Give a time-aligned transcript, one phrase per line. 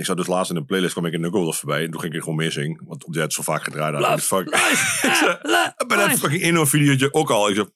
[0.00, 1.84] Ik zat dus laatst in een playlist, kwam ik in Knuckles voorbij.
[1.84, 2.80] En toen ging ik gewoon meer zingen.
[2.86, 3.94] Want op die had zo vaak gedraaid.
[3.94, 4.02] had.
[4.02, 4.50] Ik dacht, fuck.
[5.88, 7.48] bij dat fucking inno videootje ook al.
[7.48, 7.66] Ik zei,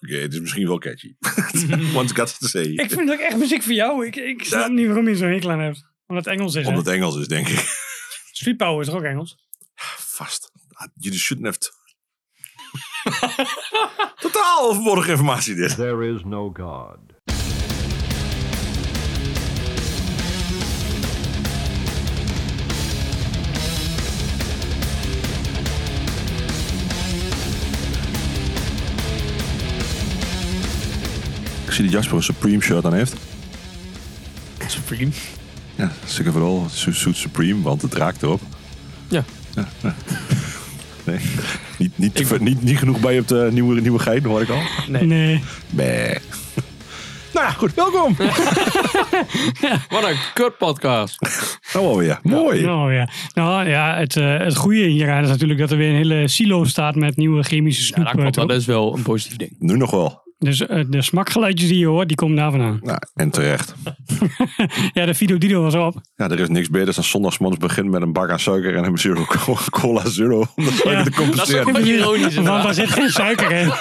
[0.00, 1.14] oké, het is misschien wel catchy.
[1.94, 2.62] Want got to say.
[2.62, 4.06] Ik vind het ook echt muziek voor jou.
[4.06, 4.68] Ik, ik snap Ja.
[4.68, 5.86] niet waarom je zo'n hekel aan hebt.
[6.06, 6.66] Omdat het Engels is?
[6.66, 7.58] Omdat het Engels is, denk ik.
[8.32, 9.36] Street Power is toch ook Engels?
[9.98, 10.50] Vast.
[10.94, 11.58] You shouldn't have...
[14.20, 15.74] Totaal overbodige informatie dit.
[15.76, 16.98] There is no God.
[31.74, 33.14] Ik zie dat Jasper een Supreme shirt aan heeft.
[34.66, 35.10] Supreme.
[35.74, 38.40] Ja, zeker vooral Suit Supreme, want het raakt erop.
[39.08, 39.24] Ja.
[41.04, 41.20] Nee,
[41.78, 44.62] niet, niet, niet, niet genoeg bij op de nieuwe, nieuwe geit, hoor ik al.
[44.88, 45.04] Nee.
[45.04, 45.42] Nee.
[45.70, 46.18] Nee.
[47.34, 48.16] Nou ja, goed, welkom.
[49.90, 51.18] Wat een kut podcast.
[51.72, 52.18] Nou alweer.
[52.22, 52.62] Mooi.
[52.62, 55.96] Nou ja, nou, ja het, eh, het goede hieraan is natuurlijk dat er weer een
[55.96, 58.04] hele silo staat met nieuwe chemische Ja, snoep.
[58.04, 58.36] dat klopt.
[58.36, 59.56] eh, Dat is wel een positief ding.
[59.58, 60.22] Nu nog wel.
[60.38, 62.78] Dus eh, de smakgeluidjes die je hoort, die komen daar vandaan.
[62.82, 63.74] Nou, en terecht.
[64.92, 66.00] Ja, de Fido Dido was op.
[66.16, 68.98] Ja, er is niks beter dan zondagsmorgens beginnen met een bak aan suiker en een
[68.98, 69.24] zero
[69.70, 71.66] cola zero om de suiker Ja, te Dat is compenseren.
[71.66, 73.72] ook wel ironisch Want daar zit geen suiker in.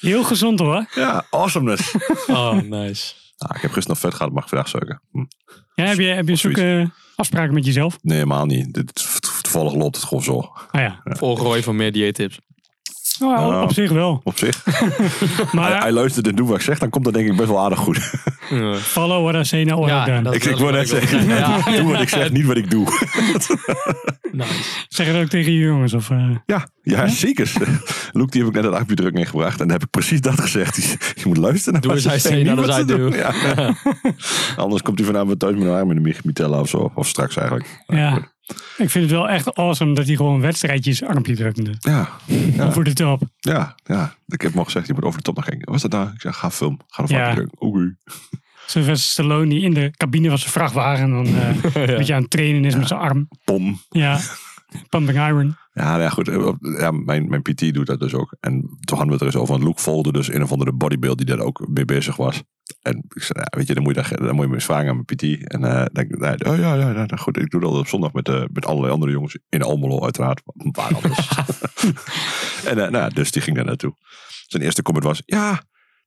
[0.00, 0.84] Heel gezond hoor.
[0.94, 1.94] Ja, awesomeness.
[2.26, 3.12] Oh, nice.
[3.40, 5.00] Nou, ik heb gisteren nog vet gehad, mag vandaag suiker.
[5.12, 5.24] Hm.
[5.74, 7.98] Ja, heb je, heb je zulke afspraken met jezelf?
[8.02, 8.74] Nee, helemaal niet.
[8.74, 10.38] Dit, toevallig loopt het gewoon zo.
[10.70, 12.40] Ah ja, Volgrooi van meer dieettips.
[13.22, 13.62] Oh, Nou.
[13.62, 14.20] op zich wel.
[14.24, 14.64] Op zich.
[14.64, 17.48] hij, Maar hij luistert en doet wat ik zeg, dan komt dat denk ik best
[17.48, 18.10] wel aardig goed.
[18.50, 18.74] Ja.
[18.74, 20.34] follow what I say, now what I've done.
[20.34, 21.58] ik ik wou net zeggen, Ja.
[21.76, 22.86] doe wat ik zeg, niet wat ik doe.
[24.32, 24.52] Nice.
[24.88, 25.94] Zeg dat ook tegen je jongens?
[25.94, 27.52] Of, eh, Ja, ja, zeker.
[28.12, 29.52] Luke, die heb ik net een accu-druk ingebracht.
[29.60, 30.76] En dan heb ik precies dat gezegd.
[31.14, 32.86] Je, moet luisteren naar Doe wat as ze I say, zeggen, not niet as wat
[32.86, 33.10] I ze do.
[33.10, 33.18] doen.
[33.18, 33.74] Ja.
[34.56, 36.90] Anders komt hij vanavond thuis met een arm in de mitella of zo.
[36.94, 37.82] Of straks eigenlijk.
[37.86, 38.28] ja.
[38.76, 41.74] Ik vind het wel echt awesome dat hij gewoon wedstrijdjes armpje drukte.
[41.80, 42.08] Ja,
[42.54, 43.22] ja, Voor de top.
[43.38, 44.14] ja, ja.
[44.26, 45.58] Ik heb hem al gezegd, je moet over de top naar gaan.
[45.58, 46.08] Wat was dat nou?
[46.14, 46.78] Ik zei, ga film.
[46.88, 47.34] Ga ervan Ja.
[47.34, 47.64] drukken.
[47.68, 47.94] Oei.
[48.66, 51.48] Sylvester Stallone die in de cabine van zijn vrachtwagen en dan eh,
[51.88, 53.28] een beetje aan het trainen is met zijn arm.
[53.44, 53.80] Pom.
[53.90, 54.20] Ja,
[54.88, 55.56] pumping iron.
[55.72, 56.30] Ja, nou ja, goed.
[56.78, 58.36] Ja, mijn, mijn PT doet dat dus ook.
[58.40, 59.52] En toen hadden we het er eens over.
[59.54, 62.42] Want Luke volgde dus een of andere bodybuild die daar ook mee bezig was.
[62.82, 64.64] En ik zei, ja, weet je, dan moet je, daar, dan moet je me eens
[64.64, 65.22] vragen aan mijn PT.
[65.22, 67.36] En eh dan, nou, oh ja, ja, nou, goed.
[67.36, 70.42] Ik doe dat op zondag met, eh, met allerlei andere jongens in Almelo uiteraard.
[70.54, 71.28] Waar anders.
[72.70, 73.94] en eh, nou, ja, dus die ging daar naartoe.
[74.46, 75.62] Zijn eerste comment was, ja,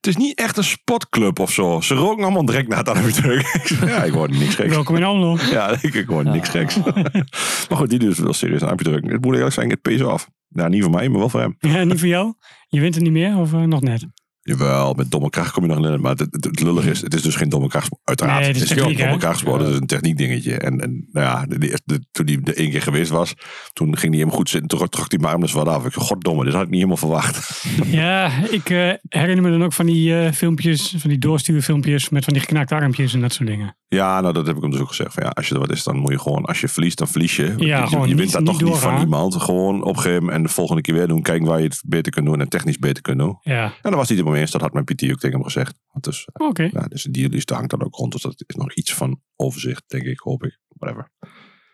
[0.06, 1.82] het is niet echt een sportclub of zo.
[1.82, 3.42] Ze roken allemaal direct na het zei,
[3.92, 4.70] ja, ik hoor niks geks.
[4.70, 5.38] Welkom in Almelo.
[5.52, 6.78] Ja, ik, ik hoor niks geks.
[7.70, 9.12] maar goed, die dus wel serieus een armpje drukken.
[9.12, 10.30] Het moet eerlijk zijn, het pees af.
[10.50, 11.56] Nou, niet voor mij, maar wel voor hem.
[11.60, 12.34] Ja, niet voor jou.
[12.68, 14.08] Je wint het niet meer of eh, nog net?
[14.46, 16.02] Jawel, met domme kracht kom je nog in.
[16.02, 18.02] Maar het, lullig is, het is dus geen domme krachtsport.
[18.04, 19.60] Uiteraard, Nee, het is het is techniek, geen domme krachtsport.
[19.60, 19.66] Ja.
[19.66, 20.58] Het is een techniek dingetje.
[20.58, 23.34] En, en nou ja, de, de, eerste- de- toen hij de één keer geweest was,
[23.74, 24.70] toen ging hij hem goed zitten.
[24.78, 25.86] Toen trok hij mijn arm dus wat af.
[25.86, 27.64] Ik zei, goddomme, dit had ik niet helemaal verwacht.
[27.86, 32.24] Ja, ik eh, herinner me dan ook van die eh, filmpjes, van die doorstuurfilmpjes met
[32.24, 33.76] van die geknakte armpjes en dat soort dingen.
[33.88, 35.14] Ja, nou dat heb ik hem dus ook gezegd.
[35.14, 37.08] Van, ja, als je er wat is, dan moet je gewoon, als je verliest, dan
[37.08, 37.54] verlies je.
[37.58, 39.36] Ja, je, wint dat niet toch niet van iemand.
[39.42, 41.22] Gewoon opgeven en de volgende keer weer doen.
[41.22, 43.38] Kijken waar je het beter kunt doen en technisch beter kunt doen.
[43.42, 44.52] Ja, En daar was hij mee eens.
[44.52, 45.80] Dat had mijn PT ook tegen hem gezegd.
[46.00, 46.70] Dus, eh, oké.
[46.72, 48.12] ja, dus de dealist hangt dan ook rond.
[48.12, 50.60] Dus dat is nog iets van overzicht, denk ik, hoop ik.
[50.68, 51.10] Whatever.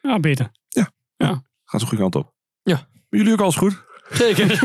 [0.02, 0.52] Ja, beter.
[1.69, 2.34] Gaat zo goede kant op.
[2.64, 2.74] Ja.
[2.74, 3.84] Maar jullie ook alles goed?
[4.09, 4.48] Zeker.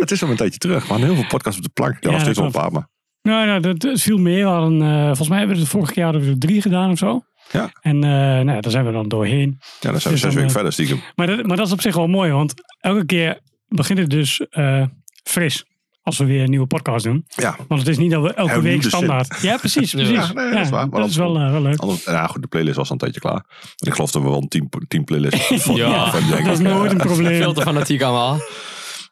[0.00, 0.82] Het is al een tijdje terug.
[0.82, 1.92] We hadden heel veel podcasts op de plank.
[1.92, 2.88] Ja, Ja, nog steeds paar, maar...
[3.22, 4.44] Nou, nou dat, dat viel meer.
[4.44, 6.90] We hadden, eh, volgens mij hebben we het vorige keer hadden we er drie gedaan
[6.90, 7.22] of zo.
[7.52, 7.70] Ja.
[7.80, 9.58] En eh, nou, ja, daar zijn we dan doorheen.
[9.80, 11.00] Ja, dan zijn we Dus zes dan, weken verder stiekem.
[11.14, 14.48] Maar dat, maar dat is op zich wel mooi, want elke keer begint het dus
[14.48, 14.84] eh,
[15.22, 15.64] fris.
[16.08, 17.24] Als we weer een nieuwe podcast doen.
[17.28, 19.40] Ja, Want het is niet dat we elke week standaard.
[19.40, 19.90] Ja, precies.
[19.94, 20.14] precies.
[20.14, 20.88] Ja, nee, dat is waar.
[20.88, 21.78] Maar dat is dat- wel, eh, wel leuk.
[21.78, 23.44] anders, ja, goed, de playlist was al een tijdje klaar.
[23.76, 26.10] En ik geloof dat we wel een team, team playlist van, Ja.
[26.10, 26.64] van Dat is ik.
[26.66, 27.36] nooit een probleem.
[27.36, 28.38] Veel te fanatiek allemaal.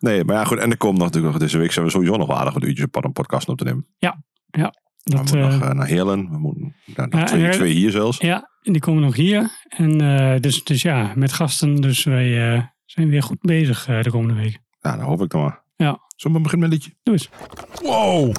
[0.01, 0.59] Nee, maar ja, goed.
[0.59, 2.87] En er komt natuurlijk nog deze week zijn we sowieso nog wel aardig wat uurtjes
[2.87, 3.87] op een podcast op te nemen.
[3.99, 6.31] Dat, we moeten eh, nog eh, naar Heerlen.
[6.31, 8.19] We moeten ja, nog ja, twee, twee hier zelfs.
[8.19, 9.51] Ja, en die komen nog hier.
[9.69, 11.75] En eh, dus, dus ja, met gasten.
[11.77, 14.59] Dus wij eh, zijn weer goed bezig de komende week.
[14.81, 15.65] Ja, dat hoop ik dan maar.
[15.77, 16.01] Ja.
[16.17, 17.01] Zullen we beginnen met een liedje?
[17.03, 17.29] Doe eens.
[17.83, 18.35] Wow!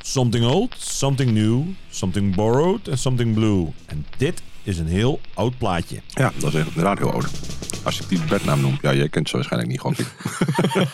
[0.00, 3.72] Something old, something new, something borrowed en something blue.
[3.86, 6.00] En dit is een heel oud plaatje.
[6.08, 7.30] Ja, dat is inderdaad heel oud.
[7.84, 8.78] Als ik die bednaam noem.
[8.80, 10.14] Ja, jij kent ze waarschijnlijk niet, gok ik.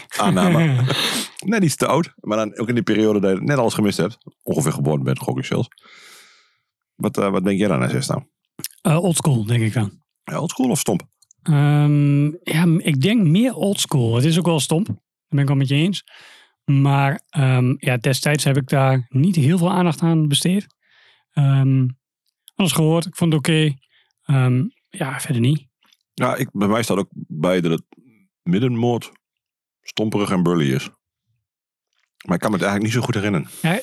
[0.20, 0.84] Aanname.
[1.44, 2.12] Net iets te oud.
[2.16, 4.18] Maar dan ook in die periode dat je net alles gemist hebt.
[4.42, 5.68] Ongeveer geboren bent, gok ik zelfs.
[6.94, 8.22] Wat, eh, wat denk jij dan aan zes nou?
[8.82, 10.02] Eh oldschool, denk ik dan.
[10.24, 11.08] Ja, oldschool of stomp?
[11.46, 14.14] Ehm, ja, ik denk meer oldschool.
[14.14, 14.86] Het is ook wel stomp.
[14.86, 14.96] Daar
[15.28, 16.04] ben ik wel met je eens.
[16.64, 20.66] Maar ehm, ja, destijds heb ik daar niet heel veel aandacht aan besteed.
[21.32, 21.86] Ehm
[22.54, 23.74] alles gehoord, ik vond het oké.
[24.90, 25.66] Ja, verder niet.
[26.14, 27.84] Ja, ik, bij mij staat ook bij dat het
[28.42, 29.10] middenmoord
[29.82, 30.90] stomperig en burly is.
[32.24, 33.48] Maar ik kan me het eigenlijk niet zo goed herinneren.
[33.62, 33.80] Ja,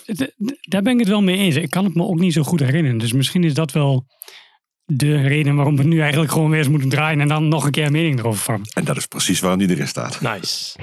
[0.61, 1.55] daar ben ik het wel mee eens.
[1.55, 2.97] Ik kan het me ook niet zo goed herinneren.
[2.97, 4.05] Dus misschien is dat wel
[4.85, 7.71] de reden waarom we nu eigenlijk gewoon weer eens moeten draaien en dan nog een
[7.71, 8.67] keer een mening erover vormen.
[8.73, 10.21] En dat is precies waarom die erin staat.
[10.21, 10.75] Nice.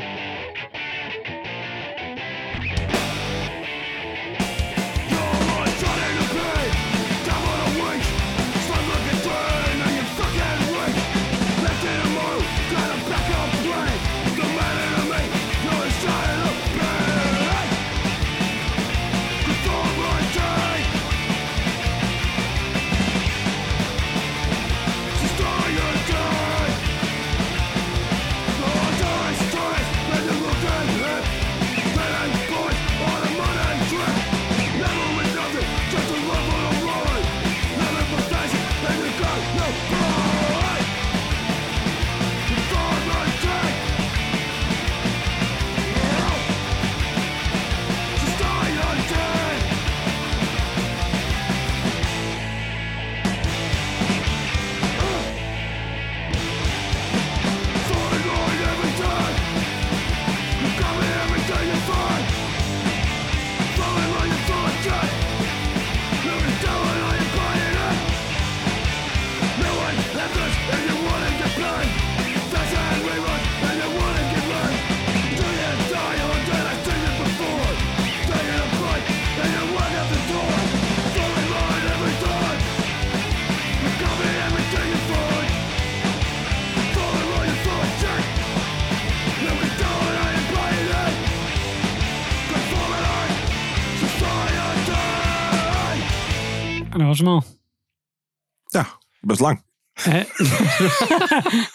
[98.66, 98.86] Ja,
[99.20, 99.62] best lang.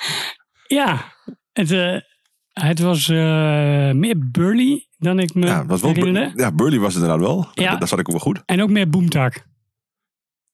[0.67, 1.13] Ja,
[1.53, 1.97] het, eh,
[2.53, 3.15] het was eh,
[3.91, 6.41] meer burly dan ik me Ja, was wel, herinnerde.
[6.41, 7.47] ja, burly was het inderdaad wel.
[7.53, 7.69] Ja.
[7.69, 8.43] Daar, daar zat ik ook wel goed.
[8.45, 9.33] En ook meer boomtak.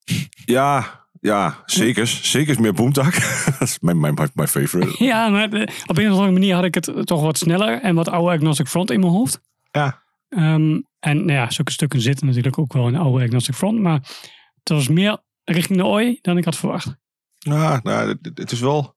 [0.45, 2.07] Ja, ja zeker.
[2.07, 3.13] Zeker meer boomtak.
[3.45, 5.03] dat is mijn, mijn, mijn favorite.
[5.03, 7.95] Ja, maar eh, op een of andere manier had ik het toch wat sneller en
[7.95, 9.41] wat oude agnostic front in mijn hoofd.
[9.71, 10.01] Ja.
[10.29, 13.79] Ehm, en nou ja, zulke stukken zitten natuurlijk ook wel in oude agnostic front.
[13.79, 14.01] Maar
[14.63, 16.95] het was meer richting de ooi dan ik had verwacht.
[17.37, 18.95] Ja, nou, het, het is wel...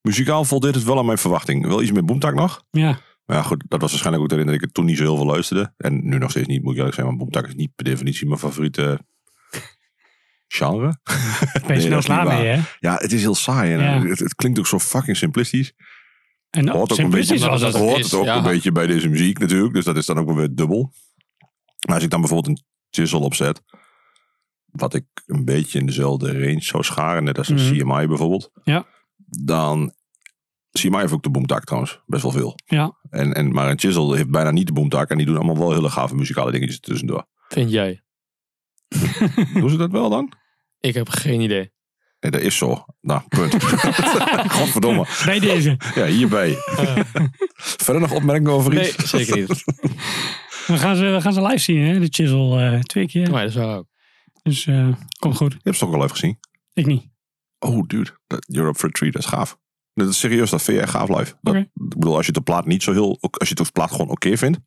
[0.00, 1.66] Muzikaal voldeed het wel aan mijn verwachting.
[1.66, 2.62] Wel iets meer boomtak nog.
[2.70, 4.96] Ja, Maar ja, goed, dat was waarschijnlijk ook de reden dat ik het toen niet
[4.96, 5.74] zo heel veel luisterde.
[5.76, 7.06] En nu nog steeds niet, moet ik eerlijk zijn.
[7.06, 9.00] Maar boomtak is niet per definitie mijn favoriete
[10.56, 10.98] genre.
[11.66, 12.60] ben je Nee, klaar niet mee, hè?
[12.78, 13.72] Ja, het is heel saai.
[13.72, 14.06] En Ja.
[14.08, 15.72] het, het klinkt ook zo fucking simplistisch.
[16.50, 17.74] En Hoort ook, een beetje, dat het.
[17.76, 18.36] hoort is, het ook ja.
[18.36, 19.74] een beetje bij deze muziek natuurlijk.
[19.74, 20.92] Dus dat is dan ook wel weer dubbel.
[21.86, 23.62] Maar als ik dan bijvoorbeeld een chisel opzet.
[24.76, 27.24] Wat ik een beetje in dezelfde range zou scharen.
[27.24, 27.78] Net als een Mhm.
[27.78, 28.50] CMI bijvoorbeeld.
[28.64, 28.86] Ja.
[29.26, 29.94] Dan...
[30.80, 32.00] CMI heeft ook de boomtak trouwens.
[32.06, 32.54] Best wel veel.
[32.64, 32.96] Ja.
[33.10, 35.10] En, en, maar een chisel heeft bijna niet de boomtak.
[35.10, 37.26] En die doen allemaal wel hele gave muzikale dingetjes tussendoor.
[37.48, 38.02] Vind jij?
[39.54, 40.32] Doen ze dat wel dan?
[40.80, 41.72] Ik heb geen idee.
[42.20, 42.84] Nee, dat is zo.
[43.00, 43.64] Nou, punt.
[44.56, 45.06] Godverdomme.
[45.24, 45.76] Bij deze.
[45.94, 46.54] Ja, hierbij.
[47.84, 49.10] Verder nog opmerkingen over Nee, iets?
[49.10, 49.64] zeker niet.
[50.66, 51.98] We gaan ze, we gaan ze live zien, hè?
[52.00, 53.30] De chisel eh, twee keer.
[53.30, 53.86] Maar dat is wel ook.
[54.46, 54.88] Dus eh,
[55.18, 55.52] komt goed.
[55.52, 56.38] Je hebt ze toch wel even gezien?
[56.72, 57.08] Ik niet.
[57.58, 58.10] Oh, dude.
[58.26, 59.58] Dat Europe for a Treat, dat is gaaf.
[59.94, 61.34] Dat is serieus, dat vind je echt gaaf live.
[61.40, 61.58] Dat, Oké.
[61.62, 63.18] Ik bedoel, als je de plaat niet zo heel...
[63.20, 64.58] ook Als je de plaat gewoon oké vindt,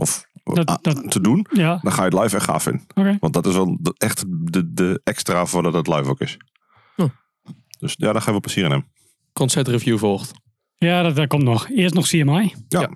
[0.00, 2.84] of Dat- ah, dat- te doen, Ja, dan ga je het live echt gaaf vinden.
[2.94, 3.16] oké.
[3.20, 6.36] Want dat is wel de- echt de, de extra voordat het live ook is.
[6.96, 7.08] Hm.
[7.78, 8.90] Dus ja, daar ga je wel plezier in hebben.
[9.32, 10.32] Concertreview volgt.
[10.76, 11.68] Ja, dat, dat komt nog.
[11.70, 12.54] Eerst nog CMI.
[12.68, 12.80] Ja.
[12.80, 12.90] Ja.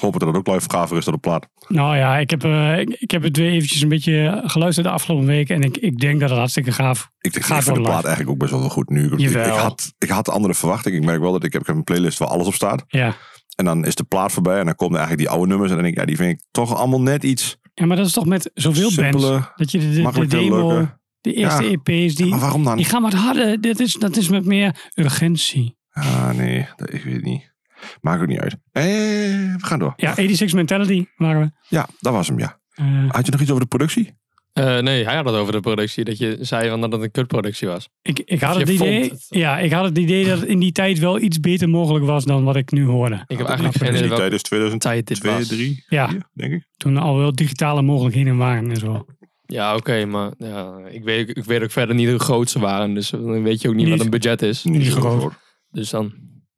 [0.00, 1.48] Hopen dat het ook live gaver is dan op plaat.
[1.68, 4.92] Nou ja, ik heb, eh, ik, ik heb het weer eventjes een beetje geluisterd de
[4.92, 5.48] afgelopen week.
[5.48, 8.30] En ik, ik denk dat het hartstikke gaaf Ik, denk, ik vind de plaat eigenlijk
[8.30, 9.12] ook best wel goed nu.
[9.16, 10.98] Ik, ik, had, ik had andere verwachtingen.
[10.98, 12.84] Ik merk wel dat ik heb, een playlist waar alles op staat.
[12.86, 13.14] Ja.
[13.54, 15.70] En dan is de plaat voorbij en dan komen eigenlijk die oude nummers.
[15.70, 18.06] En dan denk ik, ja, die vind ik toch allemaal net iets ja, maar dat
[18.06, 18.94] is toch met zoveel bands.
[18.94, 19.52] simpeler.
[19.56, 20.88] Dat je de, demo,
[21.20, 21.78] de eerste Ja.
[21.82, 22.76] EP's, die, Maar waarom dan?
[22.76, 23.60] die gaan wat harder.
[23.60, 25.76] Dat is, dat is met meer urgentie.
[25.90, 27.54] Ah, nee, dat, ik weet het niet.
[28.00, 28.56] Maakt ook niet uit.
[28.72, 29.92] Eh, we gaan door.
[29.96, 31.50] Ja, 86 Mentality waren we.
[31.68, 32.58] Ja, dat was hem, ja.
[32.74, 34.14] Eh, Had je nog iets over de productie?
[34.52, 36.04] Eh, nee, hij had het over de productie.
[36.04, 37.88] Dat je zei van dat het een kutproductie was.
[38.02, 39.26] ik, ik had het idee, het.
[39.28, 42.24] ja, ik had het idee dat het in die tijd wel iets beter mogelijk was
[42.24, 43.14] dan wat ik nu hoorde.
[43.26, 45.46] Ik heb Ah, eigenlijk geen idee die welke tijd is 2002, tijd dit was.
[45.48, 46.08] 3, Ja.
[46.08, 46.66] 4, denk ik.
[46.76, 49.04] Toen al wel digitale mogelijkheden waren en zo.
[49.46, 52.94] Ja, oké, maar ja, ik, weet, ik weet ook verder niet hoe groot ze waren.
[52.94, 53.96] Dus dan weet je ook niet, Niet.
[53.96, 54.64] wat een budget is.
[54.64, 55.32] Niet groot.
[55.70, 56.12] Dus dan,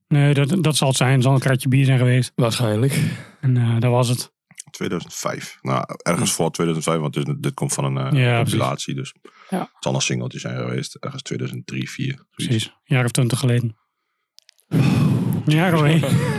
[0.08, 1.12] Nee, dat, dat zal het zijn.
[1.12, 2.32] Het zal een kratje bier zijn geweest.
[2.34, 3.00] Waarschijnlijk.
[3.40, 4.32] En eh dat was het.
[4.70, 5.58] 2005.
[5.62, 8.94] Nou, ergens voor 2005, want dit, dit komt van een eh, Ja, compilatie.
[8.94, 9.14] Dus
[9.50, 9.58] Ja.
[9.58, 10.94] het zal een singeltje zijn geweest.
[10.94, 12.06] Ergens 2003, 4.
[12.06, 12.24] zoiets.
[12.34, 12.64] Precies.
[12.66, 13.76] Een jaar of twintig geleden.
[15.46, 15.82] Ja, hoor.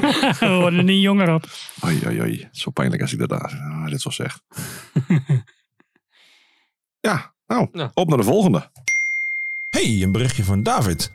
[0.39, 1.45] We worden er niet jonger op.
[1.85, 2.47] Oei, oei, oei.
[2.51, 4.39] Zo pijnlijk als ik dat daar ah, dit zo zeg.
[7.07, 7.91] ja, nou, Ja.
[7.93, 8.69] op naar de volgende.
[9.69, 11.13] Hey, een berichtje van David.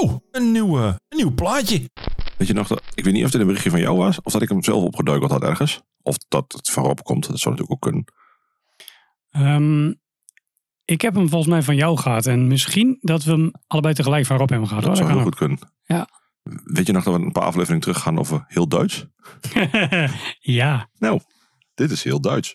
[0.00, 1.90] Oh, een nieuw, eh, een nieuw plaatje.
[2.36, 4.32] Weet je nog, dat, ik weet niet of dit een berichtje van jou was, of
[4.32, 5.82] dat ik hem zelf opgeduikeld had ergens.
[6.02, 8.04] Of dat het van Rob komt, dat zou natuurlijk ook kunnen.
[9.30, 9.94] Ehm,
[10.84, 12.26] ik heb hem volgens mij van jou gehad.
[12.26, 14.82] En misschien dat we hem allebei tegelijk van Rob hebben gehad.
[14.84, 15.06] Dat hoor.
[15.06, 15.72] zou heel kan goed kunnen.
[15.84, 16.08] Ja.
[16.64, 19.06] Weet je nog dat we een paar afleveringen terug gaan over heel Duits?
[20.58, 20.88] ja.
[20.98, 21.20] Nou,
[21.74, 22.54] dit is heel Duits.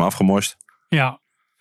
[0.00, 0.56] prima afgemoist.
[0.88, 1.20] Ja.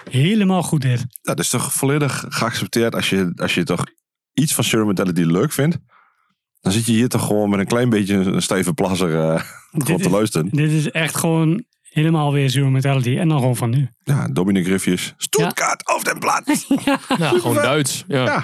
[0.10, 1.05] Helemaal goed dit.
[1.22, 3.84] Dat is toch volledig geaccepteerd als je, als je toch
[4.34, 5.77] iets van Mentality leuk vindt.
[6.62, 9.41] Dan zit je hier toch gewoon met een klein beetje een stijve plasser eh
[9.84, 10.50] gewoon is- te luisteren.
[10.51, 13.17] Dit is echt gewoon helemaal weer Zero Mentality.
[13.17, 13.89] En dan gewoon van nu.
[14.03, 15.13] Ja, Dominic Griffjes.
[15.17, 16.65] Stuttgart auf den Platz.
[16.86, 16.98] Ja,
[17.29, 18.03] gewoon Duits.
[18.08, 18.24] Ja.
[18.24, 18.43] Ja,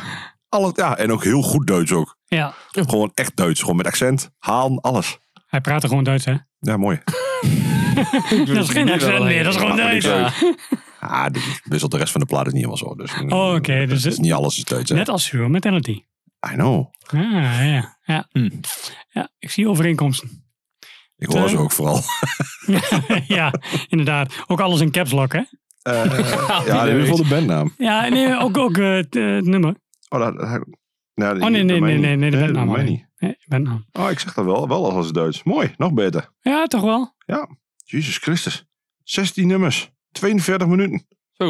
[0.49, 2.17] alle, ja, en ook heel goed Duits ook.
[2.25, 2.53] Ja.
[2.71, 3.59] Gewoon echt Duits.
[3.61, 5.17] Gewoon met accent, haan, alles.
[5.47, 6.35] Hij praatte gewoon Duits, hè?
[6.59, 6.99] Ja, mooi.
[8.45, 10.05] Dat is geen accent meer, dat is gewoon Duits.
[10.05, 10.31] Ja.
[10.99, 12.95] Ah, dit wisselt de rest van de plaat is niet helemaal zo.
[12.95, 14.91] Dus, Oh, oké, dus het is niet alles is Duits.
[14.91, 16.03] Net als Zero Mentality.
[16.51, 16.85] I know.
[17.07, 17.21] Ah,
[17.65, 17.97] ja.
[18.03, 18.25] Ja.
[18.29, 18.49] Hm.
[19.09, 20.43] ja, ik zie overeenkomsten.
[21.17, 22.01] Ik hoor ze ook vooral.
[23.37, 23.53] ja,
[23.87, 24.33] inderdaad.
[24.47, 25.41] Ook alles in caps lock, hè?
[25.81, 26.03] Eh,
[26.67, 27.73] ja, in ieder geval de bandnaam.
[27.77, 29.75] Ja, nee, ook, ook eh, het, eh, het nummer.
[30.09, 30.65] Oh, dat, dat-
[31.13, 32.83] nou, Oh, nee, nee, nee, nee, nee, de bandnaam.
[32.83, 33.05] niet.
[33.17, 33.85] Nee, bandnaam.
[33.91, 34.67] Oh, ik zeg dat wel.
[34.67, 35.43] Wel als Duits.
[35.43, 35.73] Mooi.
[35.77, 36.29] Nog beter.
[36.41, 37.13] Ja, toch wel?
[37.85, 38.65] Jezus Christus.
[39.03, 39.91] 16 nummers.
[40.11, 41.07] 42 minuten.
[41.31, 41.45] Zo.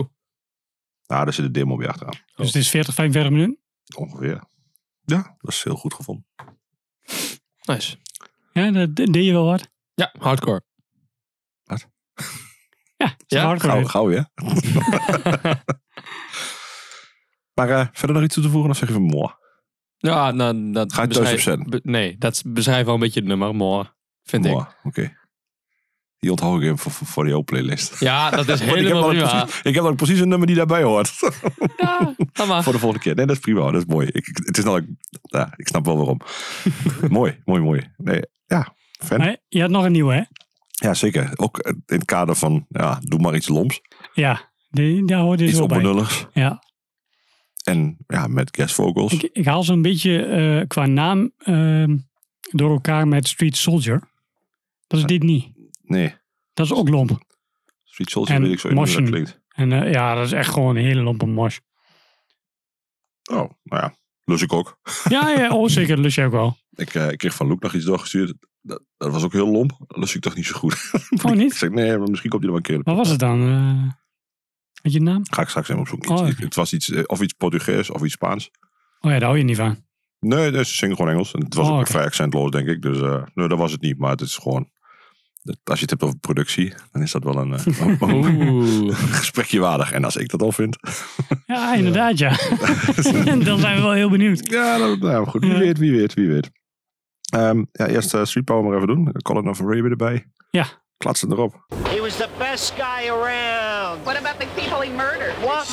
[1.07, 2.19] Nou, daar zit de demo weer achteraan.
[2.35, 3.59] Dus het is 40, 45 minuten.
[3.95, 4.43] Ongeveer.
[5.05, 6.25] Ja, dat is heel goed gevonden.
[7.65, 7.97] Nice.
[8.53, 9.69] Ja, dat deed je wel wat.
[9.93, 10.63] Ja, hardcore.
[12.97, 13.73] Ja, het is Ja, hardcore.
[13.73, 14.29] Gauw, gauw ja.
[17.53, 18.69] maar eh, verder nog iets toe te voegen?
[18.69, 19.33] Of zeg je van mooi?
[19.97, 21.79] Ja, nou, dat Ga je thuis opzetten?
[21.83, 23.89] nee, dat beschrijft wel een beetje het nummer, mooi.
[24.23, 24.51] Vind ik.
[24.51, 25.17] Mooi, Oké.
[26.19, 27.99] Die onthoud ik even voor, voor, voor die playlist.
[27.99, 29.29] Ja, dat is ik, helemaal prima.
[29.43, 31.13] precies, ik heb dan ook precies een nummer die daarbij hoort.
[31.77, 32.63] Ja, maar.
[32.63, 33.15] voor de volgende keer.
[33.15, 33.71] Nee, dat is prima.
[33.71, 34.07] Dat is mooi.
[34.07, 36.19] Ik, ik- het is nou, ja, ik snap wel waarom.
[37.09, 37.91] mooi, mooi, mooi.
[37.97, 38.73] Nee, ja,
[39.05, 39.17] fan.
[39.17, 40.21] Maar je had nog een nieuwe, hè?
[40.87, 41.31] Ja, zeker.
[41.35, 43.81] Ook in het kader van, ja, doe maar iets loms.
[44.13, 46.03] Ja, die, daar hoort dit Iets wel bij.
[46.33, 46.63] Ja,
[47.63, 49.13] En ja, met guestvogels.
[49.13, 51.97] ik, ik haal zo'n beetje eh, qua naam ehm,
[52.51, 54.01] door elkaar met Street Soldier.
[54.87, 55.47] Dat is dit niet.
[55.85, 56.15] Nee,
[56.53, 57.23] Dat is ook lomp.
[57.83, 59.41] Sweet Soldier En weet ik zo niet hoe dat klinkt.
[59.49, 61.59] En eh, ja, dat is echt gewoon een hele lompe mos.
[63.31, 63.95] Oh, nou ja.
[64.23, 64.79] Lus ik ook.
[65.09, 65.97] Ja, ja oh, zeker.
[65.97, 66.57] Lust je ook wel.
[66.71, 68.33] Ik, eh, ik kreeg van Luke nog iets doorgestuurd.
[68.61, 69.75] Dat, dat was ook heel lomp.
[69.87, 70.91] Dat lust ik toch niet zo goed.
[71.23, 71.53] Oh, ik niet?
[71.53, 72.83] zeg, nee, maar misschien komt hij nog een keer.
[72.83, 73.41] Wat was het dan?
[73.47, 73.91] Eh
[74.81, 75.21] had je naam?
[75.29, 76.09] Ga ik straks even opzoeken.
[76.11, 76.27] Oh.
[76.37, 78.51] Het was iets, of iets Portugees of iets Spaans.
[78.99, 79.83] Oh ja, daar hou je niet van.
[80.19, 81.33] Nee, ze zingen gewoon Engels.
[81.33, 81.91] En het was Oh, ook oké.
[81.91, 82.81] vrij accentloos, denk ik.
[82.81, 82.97] Dus
[83.33, 83.97] nee, dat was het niet.
[83.97, 84.69] Maar het is gewoon...
[85.45, 87.65] dat- Als je het hebt over productie, dan is dat wel een, eh,
[87.99, 89.91] een gesprekje waardig.
[89.91, 90.77] En als ik dat al vind...
[91.45, 92.29] Ja, inderdaad, ja.
[93.45, 94.49] dan zijn we wel heel benieuwd.
[94.51, 95.41] Ja, dat, nou goed.
[95.41, 95.59] Wie Ja.
[95.59, 96.49] weet, wie weet, wie weet.
[97.33, 99.11] Ehm, ja, eerst Street Power maar even doen.
[99.21, 100.25] Colin of Ray erbij.
[100.49, 100.65] Ja.
[100.97, 101.65] Klatsen erop.
[101.83, 104.03] He was the best guy around.
[104.03, 105.33] What about the people he murdered?
[105.41, 105.65] What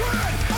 [0.00, 0.49] Run!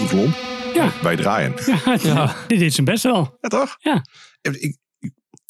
[0.00, 0.34] U vroeg lomp.
[0.74, 0.92] Ja.
[1.02, 1.54] Wij draaien.
[2.02, 3.38] Ja, dit deed zijn best wel.
[3.40, 3.76] Ja, toch?
[3.78, 4.04] Ja.
[4.40, 4.76] Ik, ik,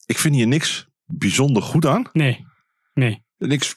[0.06, 2.08] ik vind hier niks bijzonder goed aan.
[2.12, 2.46] Nee,
[2.94, 3.24] nee.
[3.38, 3.76] Niks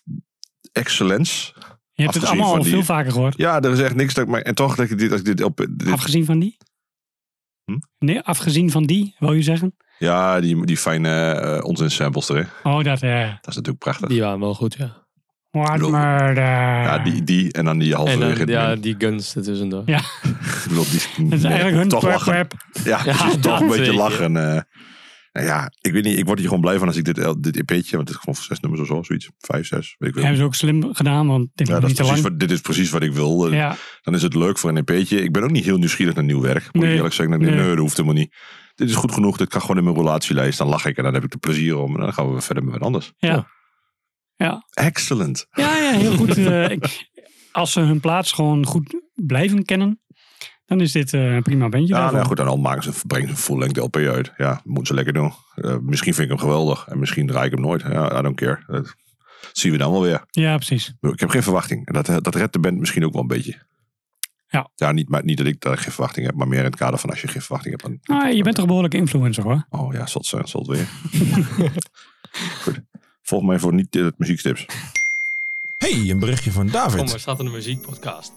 [0.71, 1.53] excellence.
[1.93, 3.37] Je hebt het allemaal al die- veel vaker gehoord.
[3.37, 4.29] Ja, er is echt niks dat ik...
[4.29, 5.67] Maar, en toch dat ik dit, dat ik dit op...
[5.69, 6.57] Dit, Afgezien van die?
[7.65, 7.77] Hm?
[7.99, 9.75] Nee, afgezien van die, wou je zeggen?
[9.99, 12.47] ja, die, die fijne uh, onzin samples erin.
[12.63, 13.25] Oh, dat, ja.
[13.27, 14.09] Dat is natuurlijk prachtig.
[14.09, 15.06] Die waren wel goed, ja.
[15.57, 16.43] What bedoel, murder.
[16.43, 18.29] Ja, die, die en dan die En halverwege.
[18.31, 19.83] dan, het ja, die guns ertussendoor.
[19.85, 19.97] Ja.
[20.63, 22.47] Ik bedoel, die, Dat is eigenlijk hun toch lachen.
[22.83, 23.99] Ja, Ja, toch dat een beetje zeker.
[23.99, 24.37] lachen.
[24.37, 24.61] eh.
[25.31, 26.17] nou ja, ik weet niet.
[26.17, 28.35] Ik word hier gewoon blij van als ik dit, dit EP'tje, want het is gewoon
[28.43, 29.29] zes nummers of zo, zoiets.
[29.37, 30.23] Vijf, zes, weet ik veel.
[30.23, 32.29] Hebben ze ook slim gedaan, want dit Ja, is dat is niet te precies lang.
[32.37, 33.47] wat, dit is precies wat ik wil.
[33.47, 35.23] Eh, Ja, Dan is het leuk voor een EP'tje.
[35.23, 36.63] Ik ben ook niet heel nieuwsgierig naar nieuw werk.
[36.71, 36.89] Moet Nee.
[36.91, 37.39] ik eerlijk zeggen.
[37.39, 37.51] Nee.
[37.51, 38.35] nee, dat hoeft helemaal niet.
[38.75, 39.37] Dit is goed genoeg.
[39.37, 40.57] Dit kan gewoon in mijn relatielijst.
[40.57, 41.95] Dan lach ik en dan heb ik er plezier om.
[41.95, 43.11] En dan gaan we verder met wat anders.
[43.17, 43.55] ja.
[44.37, 45.45] Ja, Excellent.
[45.51, 46.37] ja, ja heel goed.
[46.47, 47.09] eh, ik-
[47.51, 50.01] als ze hun plaats gewoon goed blijven kennen,
[50.65, 51.95] dan is dit eh, een prima bandje.
[51.95, 52.39] Ja, nou goed.
[52.39, 54.31] En dan maken ze, brengen ze een full length LP uit.
[54.37, 55.31] Ja, moeten ze lekker doen.
[55.55, 56.87] Eh, misschien vind ik hem geweldig.
[56.87, 57.81] En misschien draai ik hem nooit.
[57.81, 58.63] Ja, I don't care.
[58.67, 58.95] Dat
[59.51, 60.23] zien we dan wel weer.
[60.29, 60.93] ja, precies.
[61.01, 61.87] Ik heb geen verwachting.
[61.87, 63.65] En dat, dat redt de band misschien ook wel een beetje.
[64.47, 64.69] Ja.
[64.75, 66.35] Ja, niet, maar niet dat ik daar geen verwachting heb.
[66.35, 67.99] Maar meer in het kader van als je geen verwachting hebt.
[68.07, 69.65] Dan, Ah, je bent toch een behoorlijke influencer hoor.
[69.69, 70.41] Oh ja, het zijn.
[70.51, 70.87] Het weer.
[72.63, 72.81] goed.
[73.27, 74.65] Volg mij voor niet uh, muziektips.
[75.77, 76.97] Hey, een berichtje van David.
[77.03, 78.31] Kom, er staat een muziekpodcast.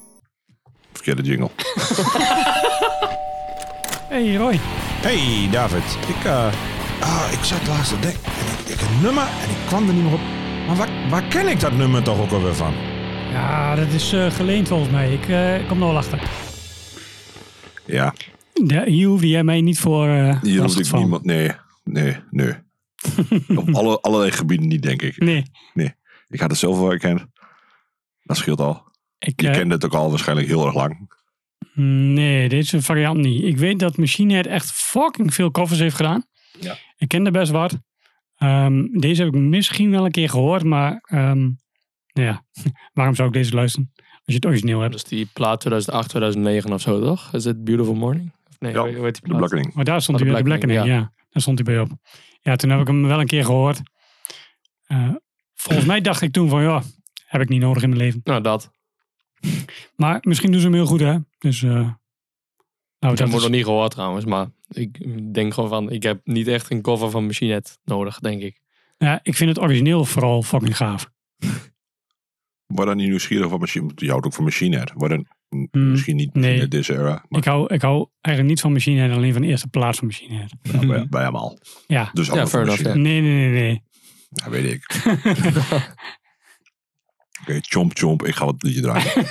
[0.92, 1.50] Verkeerde jingle.
[4.09, 4.59] Hey Roy.
[5.00, 5.83] Hey, David.
[6.09, 6.53] Ik, eh,
[7.00, 8.20] ah, ik zat laatst te denken.
[8.24, 10.20] En ik, ik een nummer en ik kwam er niet meer op.
[10.66, 12.74] Maar waar, waar ken ik dat nummer toch ook alweer van?
[13.33, 15.12] Ja, dat is eh, geleend volgens mij.
[15.12, 16.31] Ik eh, kom er wel achter.
[17.87, 18.14] Ja,
[18.66, 21.00] Ja, hier hoefde jij mij niet voor eh hier lastig hoef ik vallen.
[21.00, 21.24] niemand.
[21.24, 21.50] Nee,
[21.85, 22.55] nee, nee.
[23.56, 25.18] Op alle, allerlei gebieden niet, denk ik.
[25.18, 25.44] Nee.
[26.28, 27.26] Ik had het zelf wel herkend.
[28.22, 28.82] Dat scheelt al.
[29.18, 31.18] Ik, Je eh, kende het ook al waarschijnlijk heel erg lang.
[31.74, 33.44] Nee, deze variant niet.
[33.44, 36.24] Ik weet dat Machine Head echt fucking veel covers heeft gedaan.
[36.60, 36.76] Ja.
[36.96, 37.78] Ik kende best wat.
[38.36, 41.40] Ehm, deze heb ik misschien wel een keer gehoord, maar ehm,
[42.12, 42.44] nou ja,
[42.94, 43.90] waarom zou ik deze luisteren?
[43.96, 44.92] Als je het origineel hebt.
[44.92, 47.34] Dat is die plaat 2008, 2009 of zo, toch?
[47.34, 48.32] Is het Beautiful Morning?
[48.48, 49.38] Of nee, Ja, hoe hoe heet die De plaat?
[49.38, 49.74] Blakkening.
[49.74, 51.19] Maar daar stond Oh, hij de bij de Blackening, Blackening, ja.
[51.30, 51.90] Daar stond hij bij op.
[52.40, 53.80] Ja, toen heb ik hem wel een keer gehoord.
[54.86, 55.14] Eh,
[55.54, 56.82] volgens mij dacht ik toen van, ja,
[57.26, 58.20] heb ik niet nodig in mijn leven.
[58.24, 58.70] Nou, dat.
[59.96, 61.16] Maar misschien doen ze hem heel goed, hè.
[61.38, 61.98] Dus, eh nou, Ik
[63.00, 64.98] heb dat hem is, nog niet gehoord trouwens, maar ik
[65.34, 68.60] denk gewoon van, ik heb niet echt een cover van Machine Head nodig, denk ik.
[68.98, 71.10] ja, ik vind het origineel vooral fucking gaaf.
[72.74, 73.90] Word dan niet nieuwsgierig van machine.
[73.94, 74.92] Je houdt ook van Machine Head.
[74.94, 76.61] Word dan m- Hmm, misschien niet nee.
[76.61, 77.24] in deze era.
[77.28, 79.98] Maar Ik hou, ik hou eigenlijk niet van Machine Head, alleen van de eerste plaats
[79.98, 80.52] van Machine Head.
[80.83, 81.59] ja, bij, bij hem al.
[81.87, 83.68] Ja, Dus enough, Machine nee, nee, nee, nee.
[83.68, 83.80] Head.
[84.30, 84.85] Ja, weet ik.
[87.40, 88.24] Oké, chomp chomp.
[88.26, 89.12] Ik ga wat liedje draaien.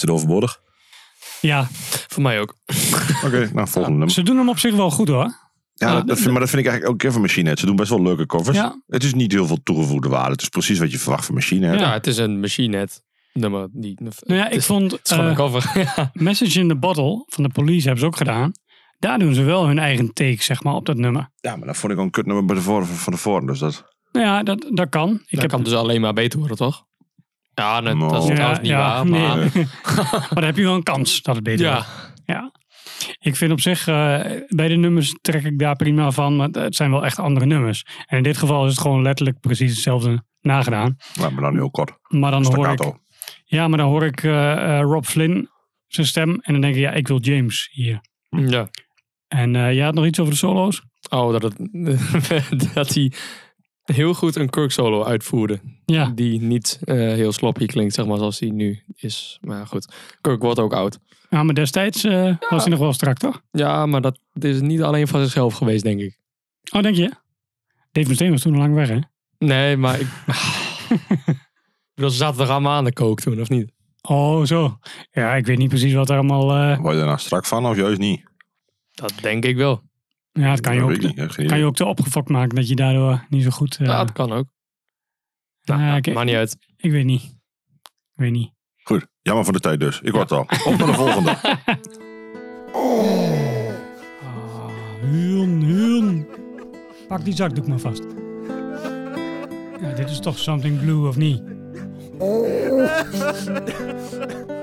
[0.06, 0.60] dit overbodig?
[1.40, 1.66] Ja,
[2.08, 2.54] Voor mij ook.
[3.24, 4.10] Oké, nou, volgende nummer.
[4.10, 5.44] ze doen hem op zich wel goed hoor.
[5.74, 7.58] Ja, dat, dat vind, maar dat vind ik eigenlijk ook keer van Machine Head.
[7.58, 8.56] Ze doen best wel leuke covers.
[8.56, 8.82] Ja.
[8.86, 10.30] Het is niet heel veel toegevoegde waarde.
[10.32, 11.80] Het is precies wat je verwacht van Machine Head.
[11.80, 13.68] Ja, het is een machine net nummer.
[13.72, 15.70] Die, Nou ja, ik is- vond Het is gewoon een eh, cover.
[15.96, 16.10] ja.
[16.12, 18.52] Message in the Bottle van de Police hebben ze ook gedaan.
[18.98, 21.30] Daar doen ze wel hun eigen take, zeg maar, op dat nummer.
[21.40, 23.46] Ja, maar dat vond ik al een kutnummer bij de voor, van de voren.
[23.46, 23.84] Dus dat...
[24.12, 25.10] Nou ja, dat, dat kan.
[25.10, 26.84] Ik Dat heb kan dus alleen maar beter worden, toch?
[27.56, 28.34] Ja, dat is Nou.
[28.34, 29.06] trouwens niet waar.
[29.06, 29.20] nee.
[29.20, 29.36] Maar,
[30.10, 31.86] maar dan heb je wel een kans dat het beter wordt.
[32.24, 32.52] ja, Ja.
[33.18, 36.36] Ik vind op zich, eh, bij de nummers trek ik daar prima van.
[36.36, 37.86] Maar het zijn wel echt andere nummers.
[38.06, 40.96] En in dit geval is het gewoon letterlijk precies hetzelfde nagedaan.
[41.20, 41.92] Maar, maar dan heel kort.
[42.08, 42.92] Maar dan hoor ik,
[43.44, 45.48] ja, maar dan hoor ik eh, eh, Rob Flynn,
[45.86, 46.30] zijn stem.
[46.42, 48.00] En dan denk ik, ja, ik wil James hier.
[48.28, 48.68] ja.
[49.28, 50.82] En eh jij had nog iets over de solo's?
[51.10, 51.56] Oh, dat, het,
[52.74, 53.12] dat hij
[53.94, 55.60] heel goed een Kirk solo uitvoerde.
[55.84, 59.38] Ja, Die niet eh, heel sloppy klinkt, zeg maar, zoals hij nu is.
[59.40, 60.98] Maar goed, Kirk wordt ook oud.
[61.30, 63.42] ja maar destijds eh, was hij nog wel strak, toch?
[63.50, 66.18] Ja, maar dat is niet alleen van zichzelf geweest, denk ik.
[66.72, 67.12] Oh, denk je?
[67.92, 68.98] Dave Mustaine was toen al lang weg, hè?
[69.38, 70.06] Nee, maar ik...
[71.26, 71.38] ik
[71.94, 73.72] bedoel, ze zaten er allemaal aan de kook toen, of niet?
[74.02, 74.78] Oh, zo.
[75.10, 76.50] Ja, ik weet niet precies wat er allemaal...
[76.56, 78.22] eh, Word je er nou strak van of juist niet?
[78.94, 79.82] Dat denk ik wel.
[80.36, 81.46] Ja, dat kan je, ook, niet.
[81.46, 83.76] Kan je ook te opgefokt maken dat je daardoor niet zo goed...
[83.76, 84.46] eh, Ja, dat kan ook.
[85.62, 86.56] Nou, ja, maakt niet uit.
[86.76, 87.22] ik weet niet.
[87.22, 87.32] Ik
[88.14, 88.50] weet niet.
[88.82, 90.00] Goed, jammer voor de tijd dus.
[90.00, 90.72] Ik word het al.
[90.72, 91.36] Op naar de volgende.
[94.22, 94.68] Ah,
[95.00, 96.26] Huun, Huun.
[97.08, 98.02] Pak die zakdoek maar vast.
[99.80, 101.42] Ja, dit is toch Something Blue, of niet?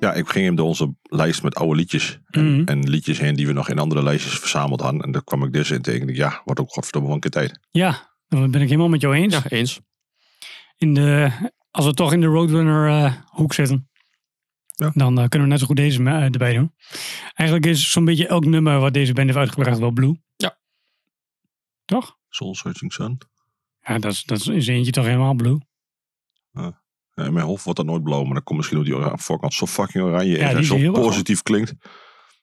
[0.00, 2.18] Ja, ik ging hem door onze lijst met oude liedjes.
[2.30, 2.68] En, Mhm.
[2.68, 5.00] en liedjes heen die we nog in andere lijstjes verzameld hadden.
[5.00, 6.14] En daar kwam ik dus in tegen.
[6.14, 7.60] Ja, wordt ook godverdomme van een keer tijd.
[7.70, 9.34] Ja, dat ben ik helemaal met jou eens.
[9.34, 9.80] Ja, eens.
[10.76, 11.30] In de,
[11.70, 13.88] als we toch in de Roadrunner eh, hoek zitten,
[14.66, 14.90] Ja.
[14.94, 16.74] dan eh, kunnen we net zo goed deze eh, erbij doen.
[17.34, 20.20] Eigenlijk is zo'n beetje elk nummer wat deze band heeft uitgebracht wel blue.
[20.36, 20.58] Ja.
[21.84, 22.16] Toch?
[22.28, 23.18] Soul Searching Sun.
[23.80, 25.58] Ja, dat is, dat is eentje toch helemaal blue.
[26.52, 26.82] Ja,
[27.24, 28.22] in mijn hoofd wordt dat nooit blauw.
[28.24, 31.42] Maar dan komt misschien op die voorkant zo fucking oranje Ja, die En zo positief
[31.42, 31.74] klinkt.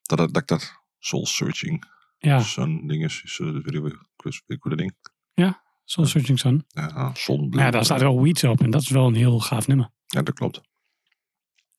[0.01, 1.83] Dat, dat, dat ik dat Soul Searching
[2.17, 3.21] Ja, Sun ding is.
[3.23, 4.95] is eh, ik ik hoe dat ding.
[5.85, 6.65] Soul Searching Sun.
[6.67, 7.47] Ja, ah, Zon.
[7.51, 9.89] Ja, daar staat wel Weeds op en dat is wel een heel gaaf nummer.
[10.05, 10.61] Ja, dat klopt.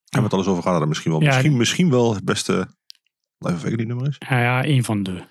[0.08, 2.68] En wat alles over gaat, dat misschien wel, Ja, misschien, die- misschien wel het beste
[3.38, 4.16] Live Agony nummer is.
[4.28, 5.24] Ja, ja een van de.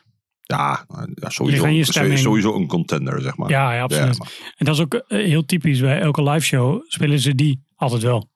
[0.43, 3.49] Ja, nou, ja sowieso, je sowieso een contender, zeg maar.
[3.49, 4.19] Ja, ja, absoluut.
[4.19, 5.79] maar- En dat is ook eh, heel typisch.
[5.79, 8.29] Bij elke live show spelen ze die altijd wel.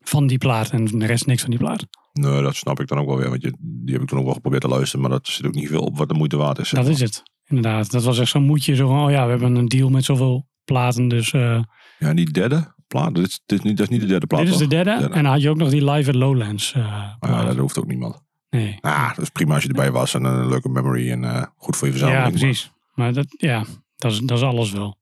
[0.00, 1.86] Van die plaat en de rest niks van die plaat.
[2.12, 3.28] nee, dat snap ik dan ook wel weer.
[3.28, 5.00] Want je, die heb ik toen ook wel geprobeerd te luisteren.
[5.00, 6.70] Maar dat zit ook niet veel op wat de moeite waard is.
[6.70, 6.92] Dat maar.
[6.92, 7.22] is het.
[7.46, 7.90] Inderdaad.
[7.90, 8.74] Dat was echt zo'n moedje.
[8.74, 11.08] Zo van, oh ja, we hebben een deal met zoveel platen.
[11.08, 11.60] Dus eh,
[11.98, 13.14] Ja, die derde plaat.
[13.14, 14.40] Dit is, dit is niet, dat is niet de derde plaat.
[14.40, 14.90] dit is de derde.
[14.98, 15.14] Derde.
[15.14, 16.82] En dan had je ook nog die live at Lowlands eh,
[17.18, 17.32] plaat.
[17.40, 18.22] ja, dat hoeft ook niemand.
[18.50, 18.78] Nee.
[18.80, 20.14] Ah, dat is prima als je erbij was.
[20.14, 21.10] En een leuke memory.
[21.10, 22.24] En eh, goed voor je verzameling.
[22.24, 22.70] ja, precies.
[22.94, 23.64] Maar dat, ja,
[23.96, 24.98] dat is, dat is alles wel.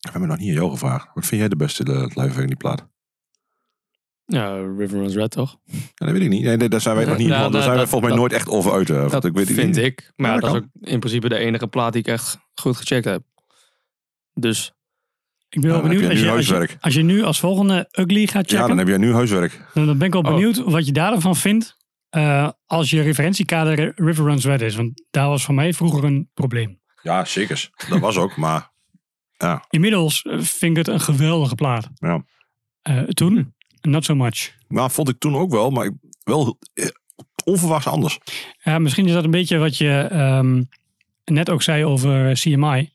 [0.00, 1.08] We hebben nog niet aan jou gevraagd.
[1.14, 2.86] Wat vind jij de beste de Live of Agony plaat?
[4.26, 5.56] Ja, River Runs Red, toch?
[5.64, 6.42] Ja, dat weet ik niet.
[6.42, 7.28] Nee, nee, daar zijn wij nog niet.
[7.28, 8.90] Ja, daar dat- zijn wij volgens mij dat- nooit echt over uit.
[8.90, 9.76] eh, Dat ik weet vind niet.
[9.84, 10.12] ik.
[10.16, 12.38] Maar Ja, ja, dat dat is ook in principe de enige plaat die ik echt
[12.54, 13.22] goed gecheckt heb.
[14.34, 14.72] Dus
[15.50, 16.02] Ik ben wel Ja, benieuwd.
[16.02, 18.68] je Als je, als, je, als je nu als volgende Ugly gaat Ja, checken.
[18.68, 19.64] dan heb jij nu huiswerk.
[19.74, 20.28] dan, dan ben ik wel Oh.
[20.28, 21.76] benieuwd wat je daarvan vindt.
[22.10, 24.74] Eh, als je referentiekader River Runs Red is.
[24.76, 26.80] Want daar was voor mij vroeger een probleem.
[27.02, 27.70] Ja, zeker.
[27.88, 28.36] Dat was ook.
[28.36, 28.70] Maar
[29.70, 31.88] Inmiddels eh, vind ik het een geweldige plaat.
[31.94, 32.24] Ja.
[32.82, 34.54] Eh, toen, not so much.
[34.68, 35.70] nou, vond ik toen ook wel.
[35.70, 35.90] Maar
[36.24, 36.58] wel
[37.44, 38.18] onverwachts anders.
[38.62, 40.62] Ja, misschien is dat een beetje wat je ehm,
[41.24, 42.90] net ook zei over CMI.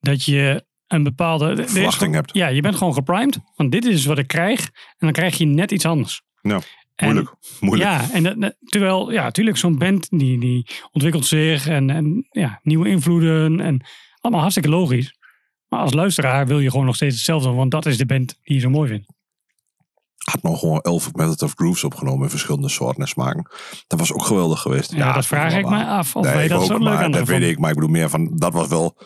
[0.00, 1.46] Dat je een bepaalde...
[1.48, 2.34] er Verwachting gewoon- hebt.
[2.34, 3.38] Ja, je bent gewoon geprimed.
[3.56, 4.60] Want dit is wat ik krijg.
[4.64, 6.22] En dan krijg je net iets anders.
[6.42, 6.60] Ja,
[7.00, 7.34] moeilijk.
[7.60, 7.90] moeilijk.
[7.90, 12.88] Ja, en terwijl, ja, natuurlijk zo'n band die, die ontwikkelt zich en, en ja, nieuwe
[12.88, 13.86] invloeden en
[14.20, 15.18] allemaal hartstikke logisch.
[15.68, 18.54] Maar als luisteraar wil je gewoon nog steeds hetzelfde, want dat is de band die
[18.54, 19.06] je zo mooi vindt.
[20.16, 23.50] Had nog gewoon elf Method of Grooves opgenomen in verschillende soorten en smaken.
[23.86, 24.92] Dat was ook geweldig geweest.
[24.92, 27.26] Ja, dat vraag ik me af of Nee, wij dat ook, zo leuk aan dat
[27.26, 27.58] weet ik.
[27.58, 28.96] Maar ik bedoel meer van, dat was wel,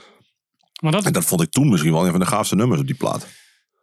[0.82, 2.86] Maar dat, en dat vond ik toen misschien wel een van de gaafste nummers op
[2.86, 3.26] die plaat.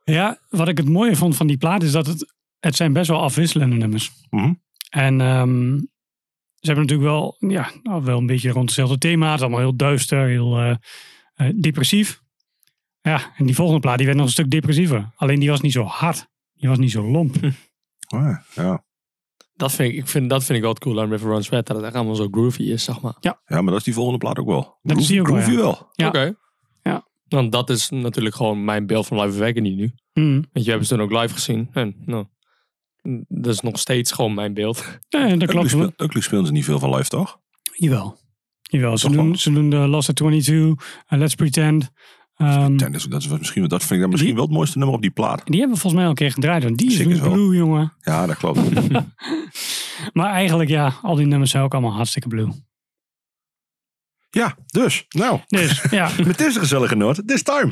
[0.03, 3.09] ja, wat ik het mooie vond van die plaat is dat het, het zijn best
[3.09, 4.11] wel afwisselende nummers.
[4.29, 4.53] Mhm.
[4.89, 5.77] En ehm,
[6.59, 9.25] ze hebben natuurlijk wel, ja, nou, wel een beetje rond hetzelfde thema.
[9.25, 10.75] Het is allemaal heel duister, heel eh,
[11.33, 12.21] eh, depressief.
[13.01, 15.11] Ja, en die volgende plaat die werd nog een stuk depressiever.
[15.15, 16.27] Alleen die was niet zo hard.
[16.53, 17.35] Die was niet zo lomp.
[18.13, 18.83] Oh, ja, ja.
[19.53, 21.67] dat vind ik, ik vind, dat vind ik wel het cool aan River Runs Red.
[21.67, 23.15] Dat het echt allemaal zo groovy is, zeg maar.
[23.19, 24.79] ja, maar dat is die volgende plaat ook wel.
[24.81, 25.57] Dat is die ook wel, Groovy ja.
[25.57, 25.89] wel.
[25.93, 26.07] Ja.
[26.07, 26.33] Oké.
[26.83, 27.07] Ja.
[27.27, 29.93] Want dat is natuurlijk gewoon mijn beeld van Live of Agony nu.
[30.13, 30.33] Mm.
[30.51, 31.69] Want je hebben ze toen ook live gezien.
[31.73, 32.25] En nou,
[33.27, 34.99] dat is nog steeds gewoon mijn beeld.
[35.09, 36.23] Ja, dat klopt.
[36.23, 37.39] Spelen ze niet veel van live, toch?
[37.73, 38.19] Jawel.
[38.61, 41.91] Jawel, ze doen, ze doen de Lost at 22, uh, Let's Pretend.
[42.35, 44.95] Ehm, dat, is, dat, is misschien, dat vind ik dan misschien wel het mooiste nummer
[44.95, 45.45] op die plaat.
[45.45, 46.63] die hebben we volgens mij al een keer gedraaid.
[46.63, 47.93] Want die is blue, jongen.
[48.01, 48.59] Ja, dat klopt.
[50.13, 52.49] Maar eigenlijk ja, al die nummers zijn ook allemaal hartstikke blue.
[54.29, 55.05] ja, dus.
[55.09, 57.71] Nou, Dus ja, met deze gezellige noot, this time.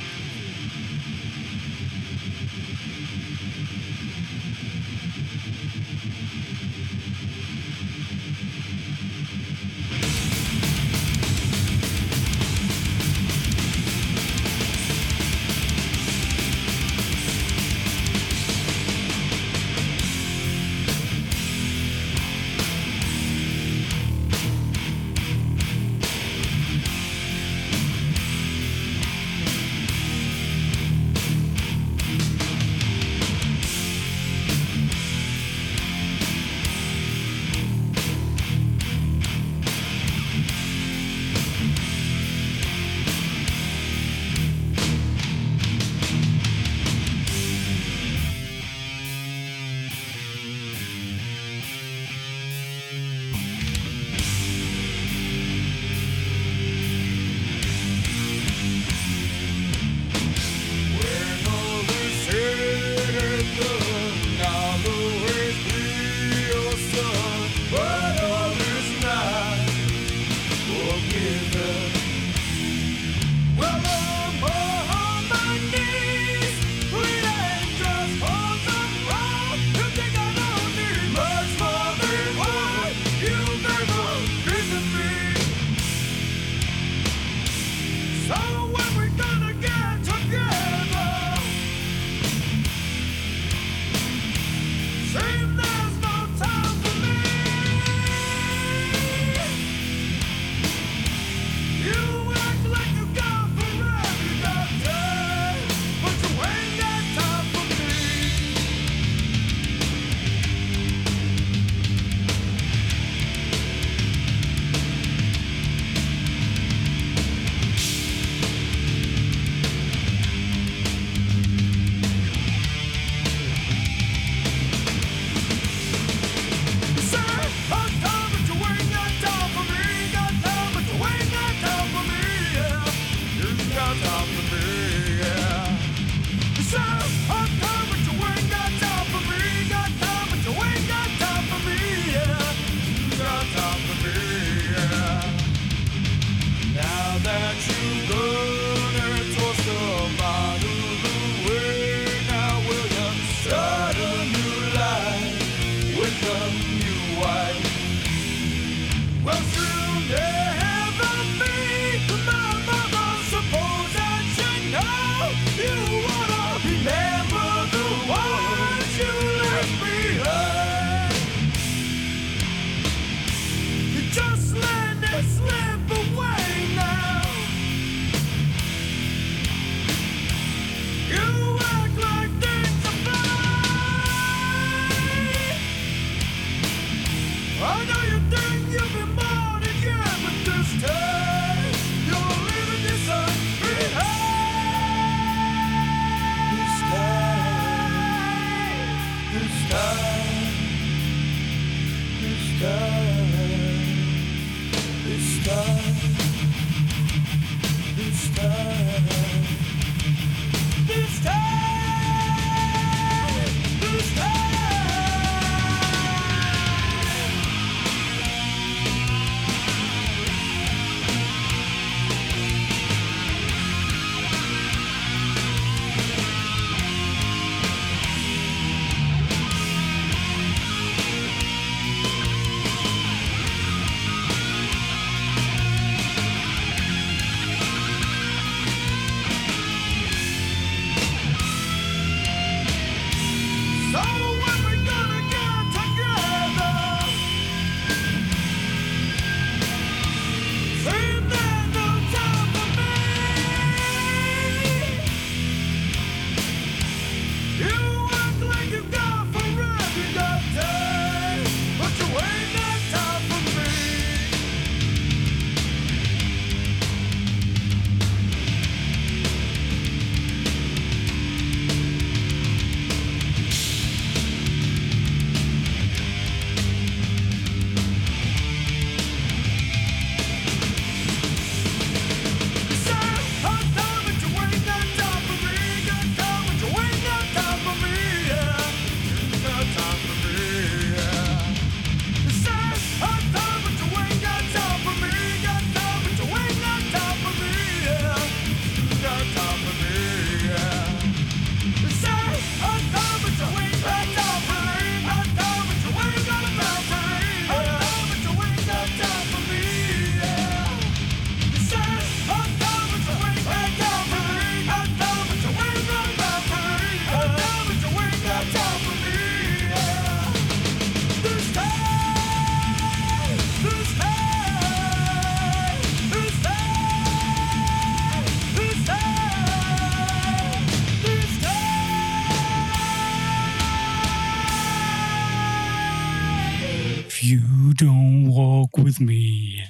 [337.80, 339.65] Don't walk with me.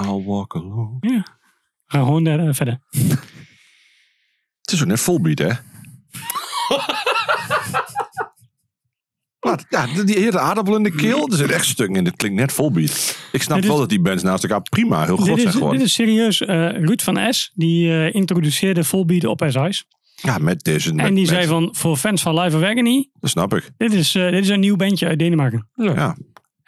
[0.00, 0.96] I'll walk alone.
[1.00, 1.22] Ja.
[1.86, 2.78] We gaan gewoon daar, eh, verder.
[4.60, 5.50] Het is ook net volbeat, hè?
[9.40, 12.04] Maar, ja, die hele aardappel in de keel, er zit echt stukken in.
[12.04, 13.18] Dit klinkt net volbeat.
[13.32, 15.48] Ik snap Dit is- wel dat die bands naast elkaar prima heel Dit groot zijn
[15.48, 15.78] is, geworden.
[15.78, 16.40] dit is serieus.
[16.40, 17.50] eh Ruud van S.
[17.54, 19.84] Die eh, introduceerde Volbeat op SI's.
[20.14, 20.94] Ja, met deze.
[20.94, 23.70] Met, En die met- zei van, voor fans van Live of Agony, Dat snap ik.
[23.76, 25.68] dit is, eh, dit is een nieuw bandje uit Denemarken.
[25.74, 26.16] Ja.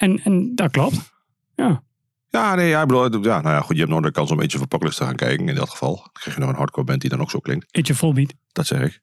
[0.02, 1.12] En, en dat klopt.
[1.54, 1.82] Ja.
[2.28, 4.56] Ja, nee, ja, bedoel, ja, nou ja, goed, je hebt nog de kans om Age
[4.56, 5.48] of Apocalypse te gaan kijken.
[5.48, 7.72] In dat geval Dan krijg je nog een hardcore band die dan ook zo klinkt.
[7.72, 8.34] Beetje Volbeat.
[8.52, 9.00] Dat zeg ik.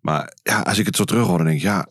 [0.00, 1.86] Maar ja, als ik het zo terug hoor, dan denk ik, ja,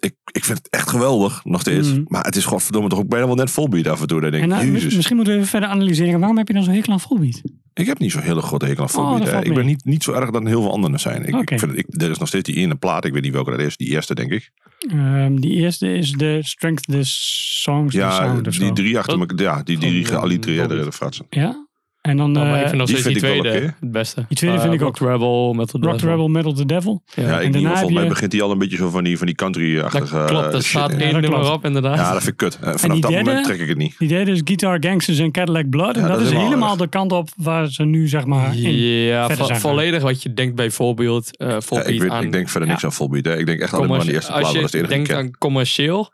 [0.00, 1.88] ik, ik vind het echt geweldig, nog steeds.
[1.88, 2.02] Mhm.
[2.06, 4.20] Maar het is godverdomme toch ook bijna wel net volbeat af en toe.
[4.20, 6.18] Dan denk En ik, nou, mis- jezus, misschien moeten we even verder analyseren.
[6.18, 7.42] Waarom heb je dan zo'n hekel aan Volbeat?
[7.74, 9.28] Ik heb niet zo'n hele grote hekel aan Oh, volbeat.
[9.28, 11.24] valt ik ben niet, niet zo erg dan heel veel anderen zijn.
[11.26, 13.50] Ik, ik vind, ik, er is nog steeds die ene plaat, ik weet niet welke
[13.50, 14.50] dat is, die eerste denk ik.
[14.90, 18.72] Ehm, die eerste is de Strength the Songs, the Ja, Sound of die zo.
[18.72, 20.94] drie achter elkaar, ja, die, eh, geallitereerde Volbeat.
[20.94, 21.26] fratsen.
[21.30, 21.68] Ja.
[22.10, 23.92] En dan Oh, ik eh, vind nog die steeds die vind ik wel tweede het
[23.92, 24.24] beste.
[24.28, 26.08] Die tweede Eh, vind ik Rock Rebel, Metal Rock the Devil.
[26.10, 27.02] Rebel, Metal the Devil.
[27.14, 29.04] Ja, Ja, ik, daarna heb volgens mij je- begint hij al een beetje zo van
[29.04, 31.54] die, van die dat country-achtige klopt, er shit staat één dat nummer klopt.
[31.56, 31.96] op inderdaad.
[31.96, 32.58] Ja, dat vind ik kut.
[32.62, 33.28] En vanaf die dat derde?
[33.28, 33.94] moment trek ik het niet.
[33.98, 35.94] Die derde is Guitar Gangsters en Cadillac Blood.
[35.96, 38.72] En Ja, dat, dat is helemaal de kant op waar ze nu zeg maar in.
[38.74, 41.36] Ja, verder vo- zijn volledig wat je denkt bij voorbeeld.
[41.36, 41.56] eh
[41.86, 43.24] ik, weet, aan ik denk verder niks aan volbeat.
[43.24, 43.38] Hè.
[43.38, 44.44] Ik denk echt alleen maar aan die eerste plaat.
[44.44, 46.12] Als Dat de je denkt aan commercieel,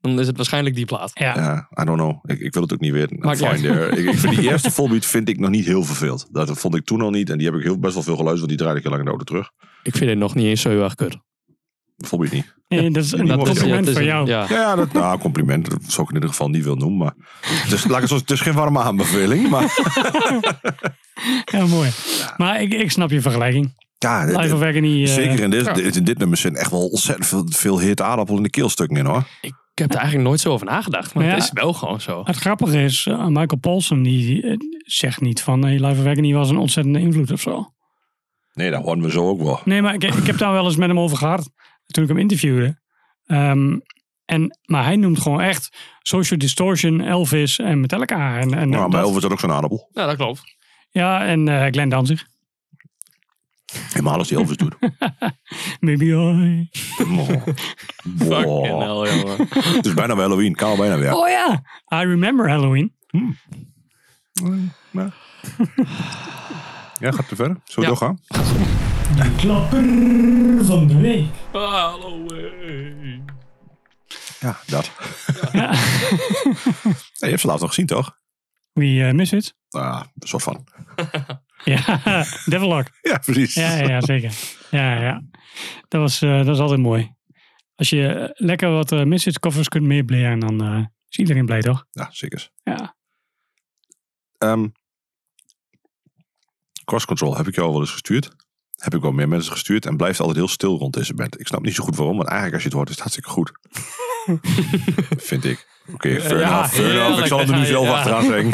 [0.00, 1.10] dan is het waarschijnlijk die plaat.
[1.14, 1.34] Ja.
[1.34, 2.30] Ja, I don't know.
[2.30, 3.08] Ik, ik wil het ook niet weer.
[3.08, 3.88] There.
[3.96, 6.28] Ik, ik vind die eerste volbeat vind ik nog niet heel verveeld.
[6.30, 7.30] Dat vond ik toen al niet.
[7.30, 8.46] En die heb ik heel, best wel veel geluisterd.
[8.46, 9.50] Want die draaide ik heel lang in de auto terug.
[9.82, 11.16] Ik vind het nog niet eens zo heel erg kut.
[11.96, 12.56] Volbeat niet.
[12.68, 14.26] Nee, dat is een Dat compliment is voor jou.
[14.26, 14.46] Ja.
[14.48, 15.70] Ja, ja dat, nou, compliment.
[15.70, 16.98] Dat zou ik in ieder geval niet wil noemen.
[16.98, 19.48] Maar het is, laat ik het, is geen warme aanbeveling.
[19.48, 19.62] Maar
[21.52, 21.90] Ja, mooi.
[22.36, 23.74] Maar ik, ik snap je vergelijking.
[23.98, 25.02] ja, Live of Agony.
[25.02, 25.72] eh, zeker in dit, ja.
[25.72, 28.96] dit, in dit nummer zitten echt wel ontzettend veel, veel heet aardappel in de keelstukken
[28.96, 29.24] in hoor.
[29.40, 31.30] Ik heb er eigenlijk nooit zo over nagedacht, maar Ja.
[31.34, 32.20] het is wel gewoon zo.
[32.24, 36.32] Het grappige is, eh, Michael Paulson die eh, zegt niet van hey, Live of Agony
[36.34, 37.72] was een ontzettende invloed of zo.
[38.52, 39.60] Nee, dat horen we zo ook wel.
[39.64, 41.50] Nee, maar ik, ik heb daar wel eens met hem over gehad.
[41.86, 42.78] Toen ik hem interviewde.
[43.26, 43.78] Ehm,
[44.24, 48.38] en, maar hij noemt gewoon echt Social Distortion, Elvis en Metallica.
[48.38, 49.88] En, en Nou, dat- bij Elvis is dat ook zo'n aardappel.
[49.92, 50.42] Ja, dat klopt.
[50.90, 52.26] Ja, en eh Glenn Danzig.
[53.88, 54.74] Helemaal als die Elvis doet.
[55.80, 56.68] Maybe I...
[57.02, 57.28] Oh.
[58.18, 59.48] Fucking hell, jongen.
[59.50, 60.54] Het is bijna Halloween.
[60.54, 61.14] Kan al bijna weer.
[61.14, 61.62] Oh ja,
[62.02, 62.92] I remember Halloween.
[67.00, 67.56] Ja, gaat te ver.
[67.64, 67.86] Zullen we Ja.
[67.86, 68.18] doorgaan?
[69.36, 69.84] Klapper
[70.64, 71.26] van de week.
[71.52, 73.24] Halloween.
[74.40, 74.90] Ja, dat.
[75.52, 75.72] Ja.
[77.12, 78.18] je hebt ze laatst nog gezien, toch?
[78.72, 79.54] Wie uh, Misfits?
[79.70, 80.66] Ah, een soort van.
[81.64, 82.00] Ja,
[82.44, 82.86] Devillock.
[83.02, 83.54] Ja, precies.
[83.54, 84.32] Ja, ja, ja, zeker.
[84.70, 85.22] Ja, ja.
[85.88, 87.14] Dat, was, eh, dat is altijd mooi.
[87.74, 91.60] Als je eh, lekker wat uh, Misfits koffers kunt meeblaren, dan eh, is iedereen blij,
[91.60, 91.84] toch?
[91.90, 92.50] Ja, zeker.
[92.62, 92.96] Ja.
[94.38, 94.66] Ehm,
[96.84, 98.30] cross Control heb ik jou al wel eens gestuurd.
[98.76, 101.40] Heb ik wel meer mensen gestuurd en blijft altijd heel stil rond deze band.
[101.40, 103.30] Ik snap niet zo goed waarom, want eigenlijk als je het hoort is het hartstikke
[103.30, 103.52] goed.
[105.30, 105.66] Vind ik.
[105.92, 107.20] Oké, fair Ja, enough, fair enough.
[107.20, 107.92] Ik zal het er nu zelf Ja.
[107.92, 108.50] achteraan zeggen.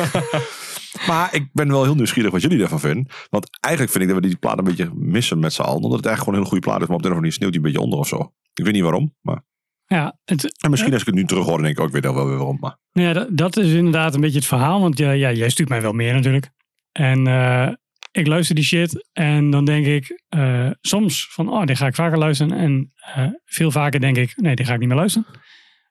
[1.06, 3.06] Maar ik ben wel heel nieuwsgierig wat jullie daarvan vinden.
[3.30, 5.82] Want eigenlijk vind ik dat we die plaat een beetje missen met z'n allen.
[5.82, 7.20] Omdat het eigenlijk gewoon een hele goede plaat is, maar op de een of andere
[7.20, 8.32] manier sneeuwt die een beetje onder of zo.
[8.54, 9.44] Ik weet niet waarom, maar...
[9.86, 12.06] Ja, het, En misschien als ik het nu terug hoor, denk ik, oh, ik weet
[12.06, 12.56] al wel weer waarom.
[12.60, 14.80] Maar ja, dat, dat is inderdaad een beetje het verhaal.
[14.80, 16.50] Want ja, ja, jij stuurt mij wel meer natuurlijk.
[16.92, 17.68] En eh,
[18.10, 19.08] ik luister die shit.
[19.12, 22.56] En dan denk ik eh, soms van, oh, die ga ik vaker luisteren.
[22.56, 25.26] En eh, veel vaker denk ik, nee, die ga ik niet meer luisteren.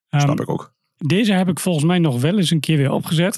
[0.09, 0.73] Ehm, snap ik ook.
[0.97, 3.37] Deze heb ik volgens mij nog wel eens een keer weer opgezet.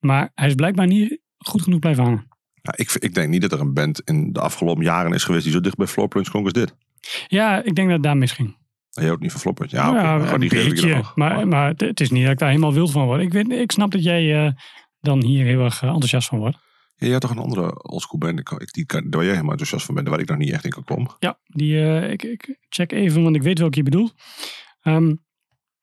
[0.00, 2.28] Maar hij is blijkbaar niet goed genoeg blijven hangen.
[2.62, 5.44] Ja, ik, ik denk niet dat er een band in de afgelopen jaren is geweest
[5.44, 6.74] die zo dicht bij Floorplunge klonk als dit.
[7.28, 8.56] Ja, ik denk dat het daar misging.
[8.90, 9.76] Je houdt niet van Floorplunge.
[9.76, 9.86] Ja.
[9.86, 11.04] Ja, Nou, een die ik beetje.
[11.14, 13.20] Maar, maar het- is niet dat ik daar helemaal wild van word.
[13.20, 14.52] Ik, weet, ik snap dat jij eh,
[15.00, 16.56] dan hier heel erg eh, enthousiast van wordt.
[16.96, 20.08] Ja, je had toch een andere oldschool band die, waar jij helemaal enthousiast van bent,
[20.08, 21.16] waar ik nog niet echt in kan komen.
[21.18, 24.14] Ja, die, eh, ik, ik check even, want ik weet welke je bedoelt.
[24.82, 25.08] Ehm,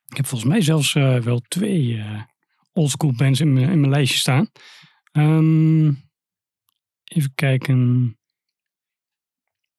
[0.08, 2.04] ik heb volgens mij zelfs wel twee
[2.78, 4.50] oldschool bands in mijn, in mijn lijstje staan.
[5.12, 5.88] Ehm,
[7.04, 8.12] even kijken.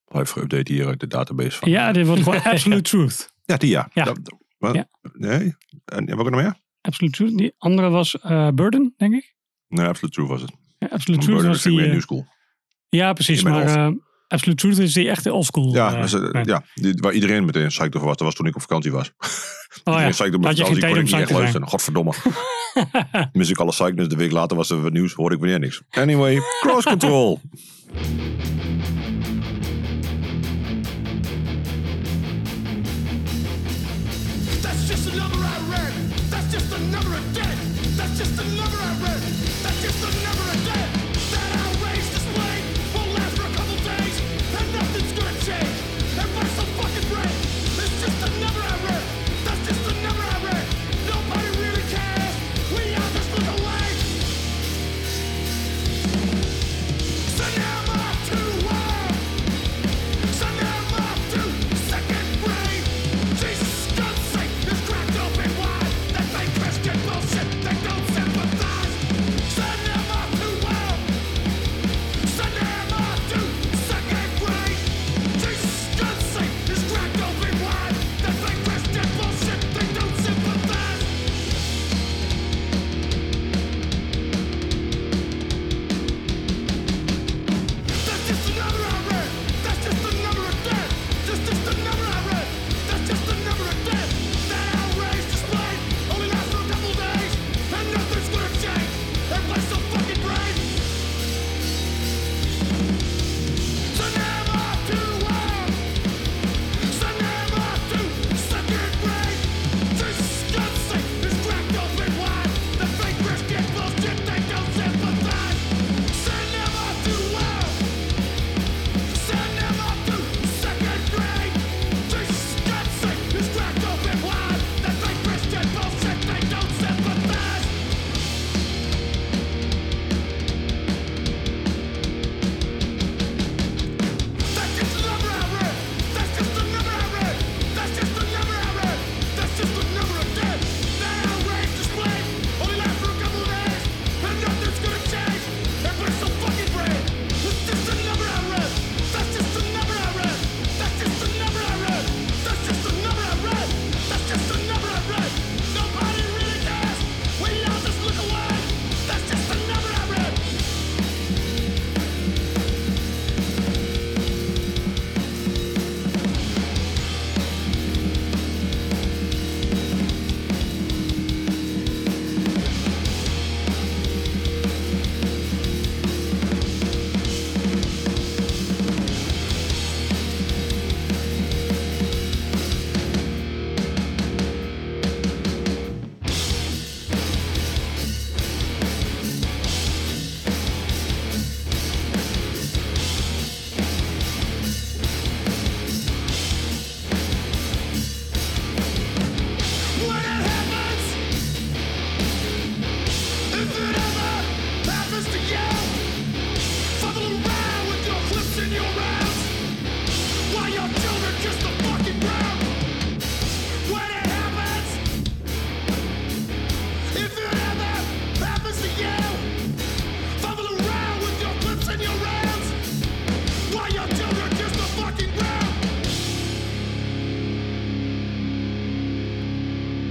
[0.04, 1.70] Live geüpdate hier uit de database van.
[1.70, 3.32] Ja, dit wordt gewoon Absolute Truth.
[3.44, 3.90] Ja, die ja.
[3.92, 4.04] Ja.
[4.04, 4.74] Dat- wat?
[4.74, 4.88] Ja.
[5.12, 5.54] Nee?
[5.84, 6.56] En welke nog meer?
[6.80, 7.38] Absolute Truth.
[7.38, 9.34] Die andere was eh Burden, denk ik.
[9.68, 10.52] Nee, Absolute True was het.
[10.78, 11.80] Ja, Absolute Truth was die...
[11.80, 12.26] New eh, School.
[12.88, 13.42] ja, precies.
[13.42, 13.92] Maar eh,
[14.28, 15.74] Absolute Truth is die echte oldschool.
[15.74, 18.16] Ja, eh, dus, eh, ja die, waar iedereen meteen psyched over was.
[18.16, 19.12] Dat was toen ik op vakantie was.
[19.84, 21.68] Oh ja, psyched had je geen vakantie, kon tijd ik niet psyched echt luisteren.
[21.68, 22.12] Godverdomme.
[23.32, 24.08] Mis ik alle psychness.
[24.08, 25.12] De week later was er wat nieuws.
[25.12, 25.82] Hoorde ik weer niks.
[25.90, 27.40] Anyway, Cross Control.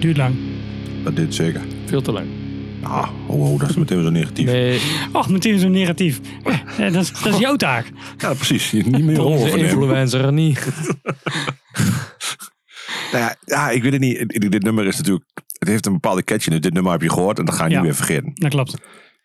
[0.08, 0.36] Duurt lang.
[1.04, 1.62] Dat dit zeker.
[1.86, 2.28] Veel te lang.
[2.84, 4.46] Ah, oh, oh, dat is meteen zo negatief.
[4.46, 4.80] Nee,
[5.14, 6.20] Och, meteen zo negatief.
[6.44, 7.92] Eh, dat, is, dat is jouw taak.
[8.18, 8.72] Ja, precies.
[8.72, 9.60] Je niet meer over nemen.
[9.60, 10.68] influencer niet.
[13.12, 14.28] Nou ja, ja, ik weet het niet.
[14.30, 15.26] Dit- Dit nummer is natuurlijk...
[15.60, 16.62] Het heeft een bepaalde catchiness.
[16.62, 17.76] Dit nummer heb je gehoord en dat ga je Ja.
[17.76, 18.32] niet meer vergeten.
[18.34, 18.72] Dat klopt.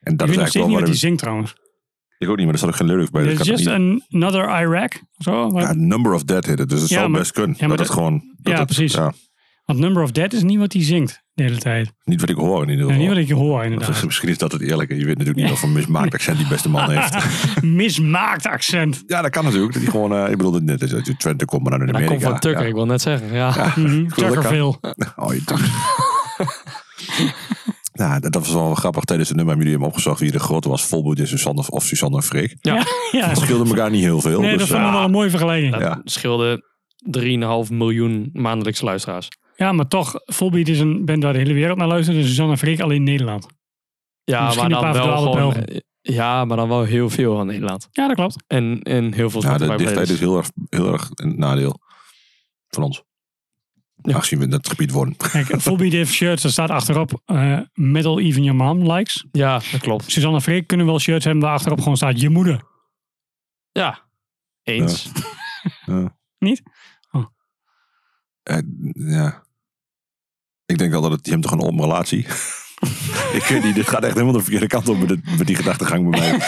[0.00, 0.88] En dat ik is weet nog steeds eigenlijk niet wel wat waar...
[0.88, 1.54] hij zingt trouwens.
[2.18, 3.22] Ik ook niet, maar er staat ook geen lyrics bij.
[3.22, 4.98] dus kan just het niet- another Iraq.
[5.18, 6.68] Zo, wat- Ja, number of dead heet het.
[6.68, 7.56] Dus het Ja, zou maar- best kunnen.
[7.58, 8.12] ja, maar dat het gewoon...
[8.36, 8.96] dat Ja, het- precies.
[9.64, 11.92] Ja, Want Number of Dead is niet wat hij zingt de hele tijd.
[12.04, 13.06] niet wat ik hoor in ieder Ja, geval.
[13.06, 14.04] niet wat ik hoor inderdaad.
[14.04, 14.94] Misschien is dat het eerlijke.
[14.98, 17.24] Je weet natuurlijk niet of een mismaakt accent die beste man heeft.
[17.64, 19.02] Mismaakt accent.
[19.06, 19.72] Ja, dat kan natuurlijk.
[19.72, 21.86] Dat die gewoon, eh, ik bedoel het net, is uit Twente komt, maar dan in
[21.86, 22.14] Dat Amerika.
[22.20, 22.68] komt van Tucker, Ja.
[22.68, 23.32] ik wil net zeggen.
[23.32, 23.72] Ja.
[24.14, 24.78] Tuckerville.
[25.16, 25.60] Oh, je doet.
[27.92, 29.04] Nou, dat dat was wel grappig.
[29.04, 30.84] Tijdens het nummer hebben jullie hem opgezocht wie de grote was.
[30.84, 32.56] Volboet is Susanne of Susanne Freek.
[32.60, 32.86] Ja.
[33.10, 34.40] Ja, Dat scheelde elkaar niet heel veel.
[34.40, 35.72] nee, dus, dat vond ik eh, wel een mooie vergelijking.
[35.72, 36.00] Dat Ja.
[36.04, 36.62] scheelde
[36.96, 39.28] 3,5 miljoen maandelijkse luisteraars.
[39.62, 42.16] Ja, maar toch, Volbeat is een band waar de hele wereld naar luistert.
[42.16, 43.46] Dus Suzanne en Freek alleen in Nederland.
[44.24, 45.84] Ja, Misschien maar een dan paar wel verdwaalde gewoon, Belgen.
[46.00, 47.88] Ja, maar dan wel heel veel van Nederland.
[47.92, 48.44] Ja, dat klopt.
[48.46, 51.80] En, en heel veel ja, de dichtheid is heel erg, heel erg een nadeel
[52.68, 53.02] van ons.
[53.94, 54.14] Ja.
[54.14, 55.16] Aangezien we in dat gebied wonen.
[55.16, 59.26] Kijk, Volbeat heeft shirts, daar staat achterop eh, Metal Even Your Mom likes.
[59.32, 60.10] Ja, dat klopt.
[60.10, 62.62] Suzanne en Freek kunnen wel shirts hebben waar achterop gewoon staat je moeder.
[63.72, 64.08] Ja,
[64.62, 65.10] eens.
[66.38, 66.62] Niet?
[68.42, 68.58] Eh,
[68.92, 69.42] ja.
[70.72, 72.18] Ik denk al dat het, die hebben toch een open relatie.
[73.38, 76.10] ik weet niet, dit gaat echt helemaal de verkeerde kant op met, met die gedachtegang
[76.10, 76.38] bij mij.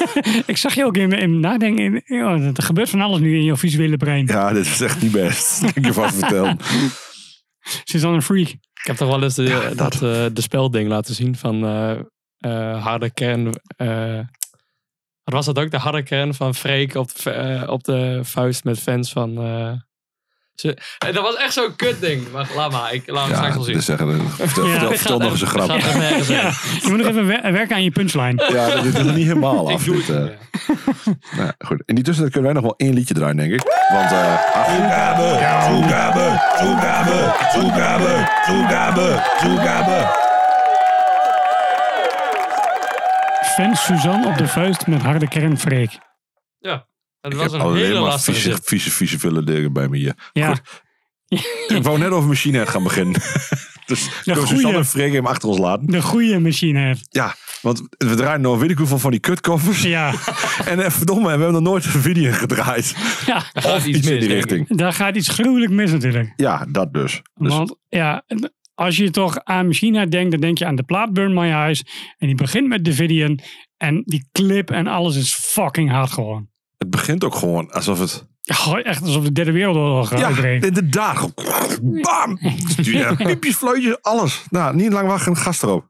[0.46, 1.84] Ik zag je ook in, in nadenken.
[1.84, 4.26] In, ja, er gebeurt van alles nu in je visuele brein.
[4.26, 5.60] Ja, dit is echt niet best.
[5.60, 6.58] Dat kan ik je vast vertellen.
[7.84, 8.48] Suzanne en Freak.
[8.48, 10.00] Ik heb toch wel eens de, dat, eh,
[10.32, 11.90] de spelding laten zien van eh,
[12.38, 13.52] eh, harde kern.
[13.76, 14.18] eh,
[15.22, 15.70] wat was dat ook?
[15.70, 19.34] De harde kern van Freek op de, eh, op de vuist met fans van.
[20.56, 22.30] Eh, ze, eh, dat was echt zo'n kut ding.
[22.32, 23.74] Maar laat maar, ik laat hem Ja, straks wel zien.
[23.74, 24.70] dus zeggen, vertel, Ja.
[24.72, 25.68] vertel, vertel gaat nog eens een grap.
[26.82, 28.50] je moet nog even wer- werken aan je punchline.
[28.52, 29.80] Ja, dit is nog niet helemaal af.
[29.80, 30.30] Ik doe dit, het.
[30.30, 31.36] eh.
[31.38, 31.82] nou, goed.
[31.86, 33.62] In die tussentijd kunnen wij nog wel één liedje draaien, denk ik.
[33.92, 35.22] Want eh ach, Toegabe,
[35.68, 40.22] toegabe, toegabe, toegabe, toegabe, toegabe.
[43.54, 45.98] Fan Suzanne op de vuist met harde kern Freek.
[46.58, 46.86] Ja,
[47.24, 49.88] het ik was heb een hele alleen maar lastige vieze, vieze, vieze vullen dingen bij
[49.88, 50.14] me hier.
[50.32, 50.58] Ja,
[51.66, 53.20] Ik wou net over Machine gaan beginnen.
[53.86, 54.46] dus De kunnen we.
[54.46, 55.86] Suzanne en Freek hem achter ons laten.
[55.86, 57.06] de goede machine heeft.
[57.10, 59.82] Ja, want we draaien nog weet ik hoeveel van die kutkoffers.
[59.82, 60.14] Ja,
[60.64, 62.94] En eh, verdomme, we hebben nog nooit een video gedraaid.
[63.26, 64.68] ja, gaat Of iets iets in die richting.
[64.76, 66.32] daar gaat iets gruwelijk mis natuurlijk.
[66.36, 67.22] Ja, dat dus.
[67.34, 68.24] dus Want ja,
[68.74, 71.84] als je toch aan machine denkt, dan denk je aan de plaat Burn My Eyes.
[72.18, 73.38] En die begint met Davidian.
[73.76, 76.48] En die clip en alles is fucking hard gewoon.
[76.84, 78.26] Het begint ook gewoon alsof het...
[78.82, 80.64] Echt alsof de derde wereldoorlog Ja, uitbreekt.
[80.64, 81.16] inderdaad.
[81.16, 81.32] Gewoon
[82.02, 82.38] Bam!
[82.82, 84.44] Ja, piepjes, fluitjes, alles.
[84.50, 85.86] Nou, niet lang wachten, gast erop.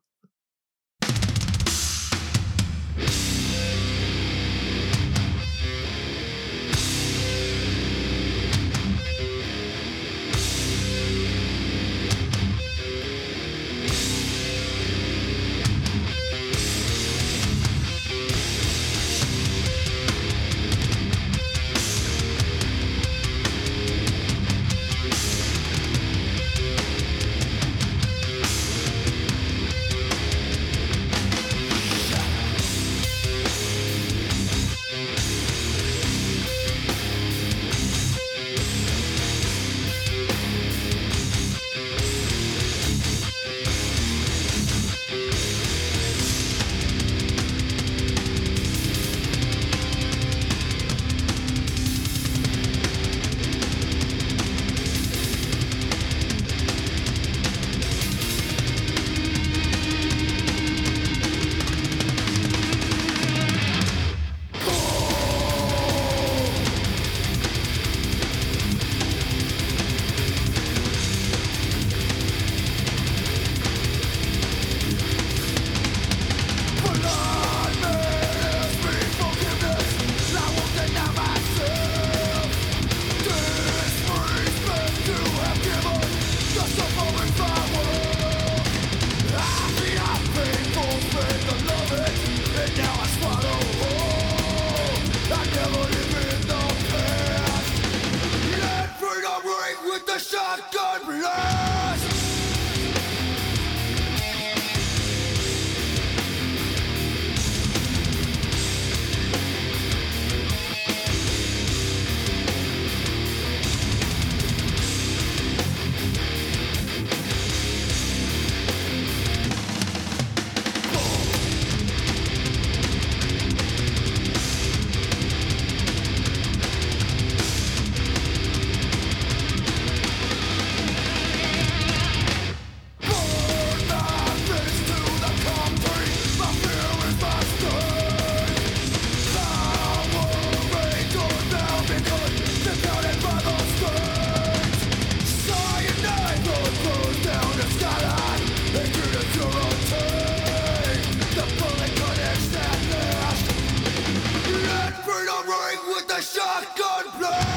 [155.17, 157.54] Enter the ring with the shotgun blast.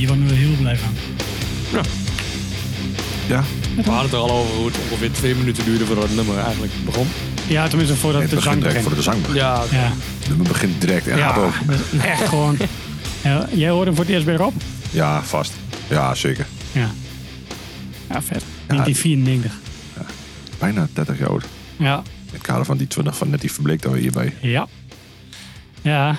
[0.00, 0.90] Hier waren we heel blij van.
[3.28, 3.42] Ja,
[3.76, 6.38] We hadden het er al over hoe het ongeveer twee minuten duurde voordat het nummer
[6.38, 7.06] eigenlijk begon.
[7.48, 8.84] Ja, tenminste voordat het de begint zang begint.
[8.86, 9.18] voor de zang.
[9.32, 11.54] Ja, Ja, Het nummer begint direct en ja gaat ook.
[11.92, 12.56] is echt gewoon...
[13.22, 14.54] Ja, jij hoorde hem voor het eerst bij Rob?
[14.90, 15.52] Ja, vast.
[15.88, 16.46] Ja, zeker.
[16.72, 16.90] Ja.
[18.10, 18.42] Ja, vet.
[18.66, 19.52] 1994.
[20.58, 21.44] Bijna 30 jaar oud.
[21.76, 21.96] Ja.
[21.96, 24.34] In het kader van die 20 van net die verbleek dan weer hierbij.
[24.40, 24.68] Ja.
[25.82, 26.16] Ja,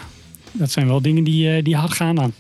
[0.51, 2.33] dat zijn wel dingen die, eh, die hard gaan dan.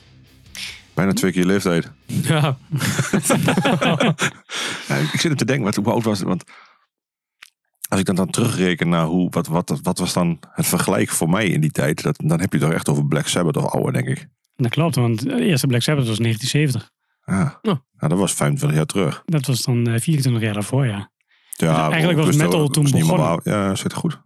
[0.93, 1.91] Bijna twee keer je leeftijd.
[2.05, 2.57] ja.
[4.87, 6.27] Ja, ik zit er te denken, wat, hoe oud was het?
[6.27, 6.43] Want
[7.89, 11.29] als ik dan, dan terugreken naar hoe, wat, wat, wat was dan het vergelijk voor
[11.29, 13.65] mij in die tijd, dat, dan heb je het toch echt over Black Sabbath of
[13.65, 14.27] ouder, denk ik.
[14.55, 16.91] Dat klopt, want de eerste Black Sabbath was 1970.
[17.25, 17.81] Ja, Ja.
[17.99, 19.21] ja dat was 25 jaar terug.
[19.25, 21.11] Dat was dan eh, 24 jaar daarvoor, ja.
[21.49, 23.41] Ja, eigenlijk was dus dat metal toen begonnen.
[23.43, 24.21] Ja, zit goed.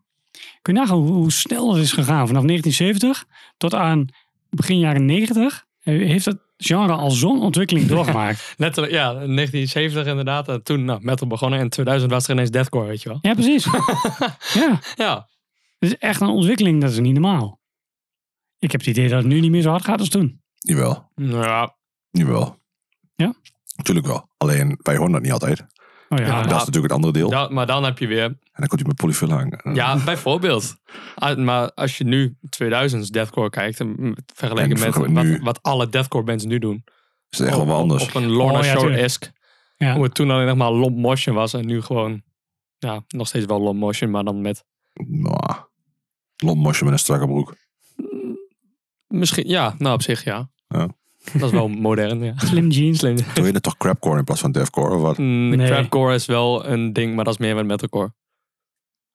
[0.61, 2.27] Kun je nagaan hoe, snel het is gegaan?
[2.27, 3.25] Vanaf 1970
[3.57, 4.07] tot aan
[4.49, 8.53] begin jaren 90 heeft het genre al zo'n ontwikkeling doorgemaakt.
[8.57, 10.47] Letterlijk, ja, 1970 inderdaad.
[10.47, 11.57] En toen nou, metal begonnen.
[11.57, 13.19] En in 2000 was er ineens deathcore, weet je wel.
[13.21, 13.63] ja, precies.
[14.61, 15.29] ja, Ja,
[15.79, 17.59] het is echt een ontwikkeling, dat is niet normaal.
[18.59, 20.41] Ik heb het idee dat het nu niet meer zo hard gaat als toen.
[20.55, 21.75] Jawel, ja.
[22.09, 22.59] jawel.
[23.15, 23.33] Ja?
[23.75, 24.29] Natuurlijk wel.
[24.37, 25.65] Alleen, wij horen dat niet altijd.
[26.19, 27.29] Oh ja, Ja, dat is natuurlijk het andere deel.
[27.29, 29.73] Da- maar dan heb je weer En dan komt hij met polyfill hangen.
[29.75, 30.75] Ja, bijvoorbeeld.
[31.15, 35.61] Ah, Maar als je nu 2000s deathcore kijkt, en vergeleken En met wat, nu- wat
[35.63, 36.83] alle deathcore bands nu doen.
[37.29, 38.03] is het echt wel anders.
[38.03, 39.31] Op een Lorna Oh, ja, Shore-esque.
[39.77, 39.93] ja.
[39.93, 42.21] Hoe het toen alleen nog maar lomp motion was en nu gewoon,
[42.77, 44.63] ja, nog steeds wel lomp motion, maar dan met,
[44.93, 45.53] Nou,
[46.35, 47.55] Lommosje met een strakke broek.
[49.07, 50.49] misschien, ja, nou op zich ja.
[50.67, 50.87] Ja.
[51.33, 52.33] Dat is wel modern, ja.
[52.37, 52.99] Slim jeans.
[52.99, 53.15] Slim.
[53.33, 55.17] Toen heet het toch crapcore in plaats van deathcore of wat?
[55.17, 55.67] Mm, Nee.
[55.67, 58.13] Crapcore is wel een ding, maar dat is meer met metalcore.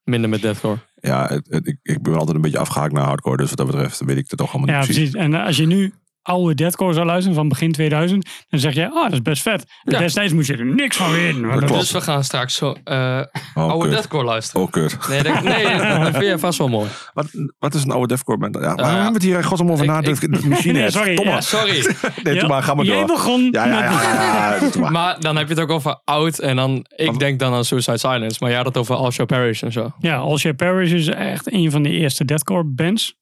[0.05, 0.79] Minder met deathcore.
[0.95, 3.37] Ja, het, het- ik, ik ben altijd een beetje afgehaakt naar hardcore.
[3.37, 5.11] Dus wat dat betreft weet ik het toch allemaal Ja, niet precies.
[5.11, 5.29] precies.
[5.35, 5.95] En als je nu
[6.31, 9.64] oude deathcore zou luisteren van begin 2000, dan zeg je, oh, dat is best vet.
[9.83, 9.99] Ja.
[9.99, 11.66] Destijds moest je er niks van weten.
[11.66, 13.20] Dus we gaan straks zo eh
[13.55, 13.93] Oh, oude kut.
[13.93, 14.62] deathcore luisteren.
[14.62, 15.09] Oh, kut.
[15.09, 15.62] Nee, dat, nee,
[16.05, 16.89] dat vind je vast wel mooi.
[17.12, 17.26] Wat,
[17.59, 18.55] wat is een oude deathcore band?
[18.55, 18.87] Ja, waarom ja.
[18.93, 20.01] hebben we het hier in godsnaam over na?
[20.01, 21.95] De, machine Nee, sorry, ja, Sorry.
[22.24, 23.07] Nee, Ja, maar, ga maar Jij door.
[23.07, 23.91] begon Ja, ja, ja.
[23.91, 24.93] ja, ja, maar.
[24.93, 27.99] Maar dan heb je het ook over oud en dan, ik denk dan aan Suicide
[27.99, 29.91] Silence, maar jij had het over All Shall Perish en zo.
[29.99, 33.18] Ja, All Share Parish is echt een van de eerste deathcore bands.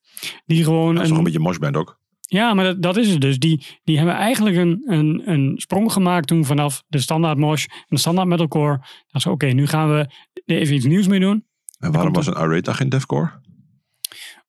[0.47, 1.99] Die gewoon Dat is nog een een, beetje moshband ook.
[2.31, 3.39] Ja, maar dat, dat is het dus.
[3.39, 7.85] Die, die hebben eigenlijk een, een, een sprong gemaakt toen vanaf de standaard mosh en
[7.89, 8.77] de standaard metalcore.
[8.77, 8.87] Dat
[9.21, 9.99] is oké, nu gaan we
[10.45, 11.47] er even iets nieuws mee doen.
[11.79, 13.31] En waarom was een Areta geen deathcore?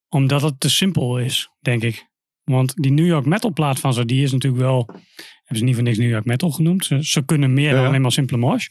[0.07, 2.07] Omdat het te simpel is, denk ik.
[2.43, 4.85] Want die New York metal plaat van ze, die is natuurlijk wel...
[4.85, 6.85] Hebben ze niet voor niks New York metal genoemd.
[6.85, 8.67] Ze, ze kunnen meer dan alleen maar simpele mosh.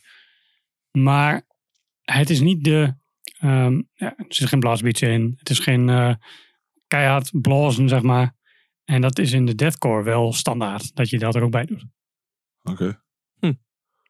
[0.90, 1.46] Maar
[2.02, 2.94] het is niet de...
[3.38, 5.34] ehm, ja, er zit geen blastbeats in.
[5.36, 6.14] Het is geen eh,
[6.86, 8.36] keihard blazen, zeg maar.
[8.88, 10.94] En dat is in de deathcore wel standaard.
[10.96, 11.84] Dat je dat er ook bij doet.
[12.62, 13.00] Oké.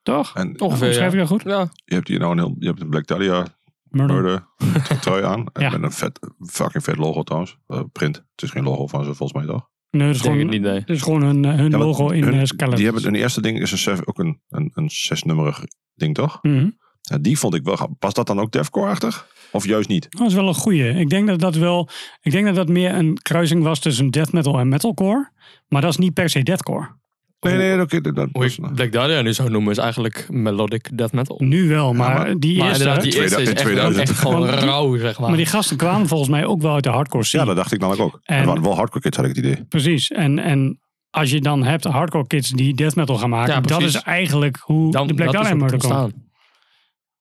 [0.02, 0.34] Toch?
[0.36, 1.20] En Ongeveer, Schrijf ja.
[1.22, 1.42] ik dat goed?
[1.42, 2.56] Ja, je hebt hier nou een heel...
[2.58, 3.46] Je hebt een Black Dahlia
[3.82, 4.14] Murder.
[4.16, 4.46] murder
[5.00, 5.46] trui aan.
[5.52, 5.70] En Ja.
[5.70, 7.58] met een vet, fucking vet logo trouwens.
[7.66, 8.16] Eh, print.
[8.16, 9.68] Het is geen logo van ze volgens mij toch?
[9.90, 10.80] Nee, dat is gewoon, het niet, nee.
[10.80, 12.74] dat is gewoon hun, eh, hun Ja, logo in hun- eh.
[12.74, 15.62] Die hebben, hun eerste ding is een, ook een, een, een zesnummerig
[15.94, 16.38] ding toch?
[16.42, 16.70] Mhm.
[17.08, 17.96] Ja, die vond ik wel.
[17.98, 19.26] Was dat dan ook deathcore-achtig?
[19.52, 20.06] Of juist niet?
[20.10, 20.90] Dat is wel een goeie.
[20.94, 21.88] Ik denk dat dat wel.
[22.22, 25.30] Ik denk dat dat meer een kruising was tussen death metal en metalcore.
[25.68, 26.96] Maar dat is niet per se deathcore.
[27.40, 28.00] Nee, nee, oké.
[28.00, 31.36] dat, dat Hoe ik Black Dahlia nu zou noemen is eigenlijk melodic death metal.
[31.44, 32.82] Nu wel, maar, maar- die Maar eerste.
[32.82, 34.08] inderdaad, die eerste is in echt, 2000.
[34.08, 35.28] echt gewoon rauw, zeg maar.
[35.28, 37.42] maar die gasten kwamen volgens mij ook wel uit de hardcore scene.
[37.42, 38.20] ja, dat dacht ik namelijk ook.
[38.22, 39.64] En- En, waren wel hardcore kids, had ik het idee.
[39.64, 40.10] Precies.
[40.10, 40.80] En, en
[41.10, 44.58] als je dan hebt hardcore kids die death metal gaan maken, Ja, dat is eigenlijk
[44.62, 46.12] hoe dan, de Black Dahlia murder komt.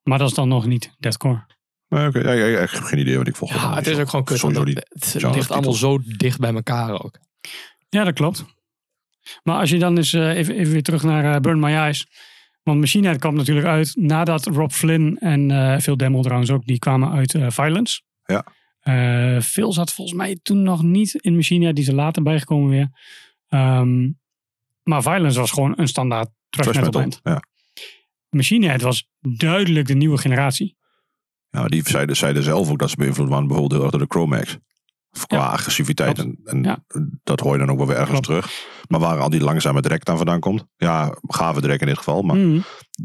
[0.08, 1.45] Maar dat is dan nog niet deathcore.
[1.89, 2.20] Nee, oké.
[2.20, 3.53] Ja, ja, ja, ik heb geen idee wat ik volg.
[3.53, 4.41] Ja, het is ook gewoon kut.
[4.41, 7.20] Het, ligt allemaal zo dicht bij elkaar ook.
[7.89, 8.45] Ja, dat klopt.
[9.43, 12.08] Maar als je dan eens eh, even, even weer terug naar eh, Burn My Eyes.
[12.64, 16.66] Want Machine Head kwam natuurlijk uit nadat Rob Flynn en eh Phil Demmel trouwens ook,
[16.66, 18.01] die kwamen uit Violence.
[18.26, 18.45] Ja.
[18.80, 22.24] Eh, Phil zat volgens mij toen nog niet in Machine Head, die is er later
[22.24, 22.89] bijgekomen weer.
[23.47, 24.10] Ehm,
[24.84, 27.01] maar Violence was gewoon een standaard thrash Trash metal.
[27.01, 27.20] band.
[27.24, 27.41] Ja.
[28.30, 30.78] Machine Head was duidelijk de nieuwe generatie.
[31.49, 34.57] ja, die zeiden, zeiden zelf ook dat ze beïnvloed waren bijvoorbeeld door de Chromax.
[35.28, 36.19] Qua Ja, agressiviteit.
[36.19, 36.84] En, en Ja.
[37.23, 38.25] dat hoor je dan ook wel weer ergens Klopt.
[38.45, 38.67] terug.
[38.88, 40.65] Maar waar al die langzame drek dan vandaan komt.
[40.75, 42.21] Ja, gave drek in dit geval.
[42.21, 42.59] Maar Mhm.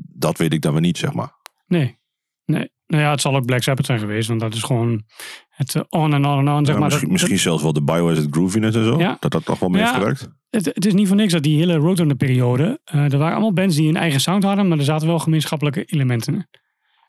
[0.08, 1.32] dat weet ik dan weer niet, zeg maar.
[1.66, 1.98] Nee.
[2.44, 2.70] nee.
[2.92, 5.02] Nou ja, het zal ook Black Sabbath zijn geweest, want dat is gewoon
[5.48, 6.64] het eh, on en on en on.
[6.64, 6.88] Zeg Ja, maar.
[6.88, 8.98] misschien, Dat- misschien zelfs wel de Biohazard Grooviness en zo.
[8.98, 9.16] Ja.
[9.20, 10.28] Dat dat toch wel mee heeft gewerkt.
[10.50, 13.52] Het, het is niet voor niks dat die hele Roadrunner periode, eh, er waren allemaal
[13.52, 16.46] bands die een eigen sound hadden, maar er zaten wel gemeenschappelijke elementen in.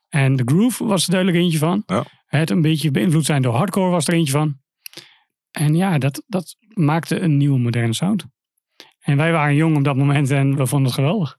[0.10, 1.84] En de groove was er duidelijk eentje van.
[2.26, 4.58] Het een beetje beïnvloed zijn door hardcore was er eentje van.
[5.52, 8.26] En ja, dat, dat maakte een nieuwe moderne sound.
[9.00, 11.38] En wij waren jong op dat moment en we vonden het geweldig.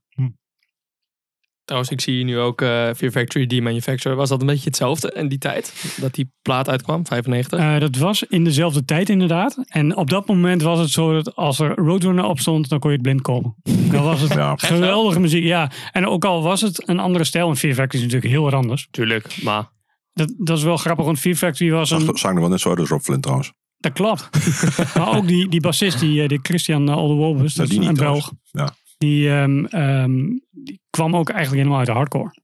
[1.64, 4.16] Trouwens, ik zie nu ook eh Fear Factory D-Manufacturer.
[4.16, 5.94] Was dat een beetje hetzelfde in die tijd?
[6.00, 7.58] Dat die plaat uitkwam, 95?
[7.58, 9.58] Eh, dat was in dezelfde tijd inderdaad.
[9.68, 12.90] En op dat moment was het zo dat als er Roadrunner op stond, dan kon
[12.90, 13.54] je het blind kopen.
[13.90, 14.56] Dan was het Ja.
[14.56, 15.44] geweldige muziek.
[15.44, 17.48] Ja, en ook al was het een andere stijl.
[17.48, 18.88] En Fear Factory is natuurlijk heel wat anders.
[18.90, 19.72] Tuurlijk, maar...
[20.12, 22.00] Dat, dat is wel grappig, want Fear Factory was een...
[22.16, 23.52] Zag nog wel net zo uit als Rob Flynn trouwens.
[23.76, 24.28] Dat klopt.
[24.96, 27.88] maar ook die, die bassist, die, eh, die Christian uh, Oldewolbus, dat die is niet
[27.88, 28.30] een trouwens.
[28.50, 28.66] Belg.
[28.68, 28.74] Ja.
[28.98, 30.20] Die, ehm, ehm,
[30.64, 32.42] die kwam ook eigenlijk helemaal uit de hardcore.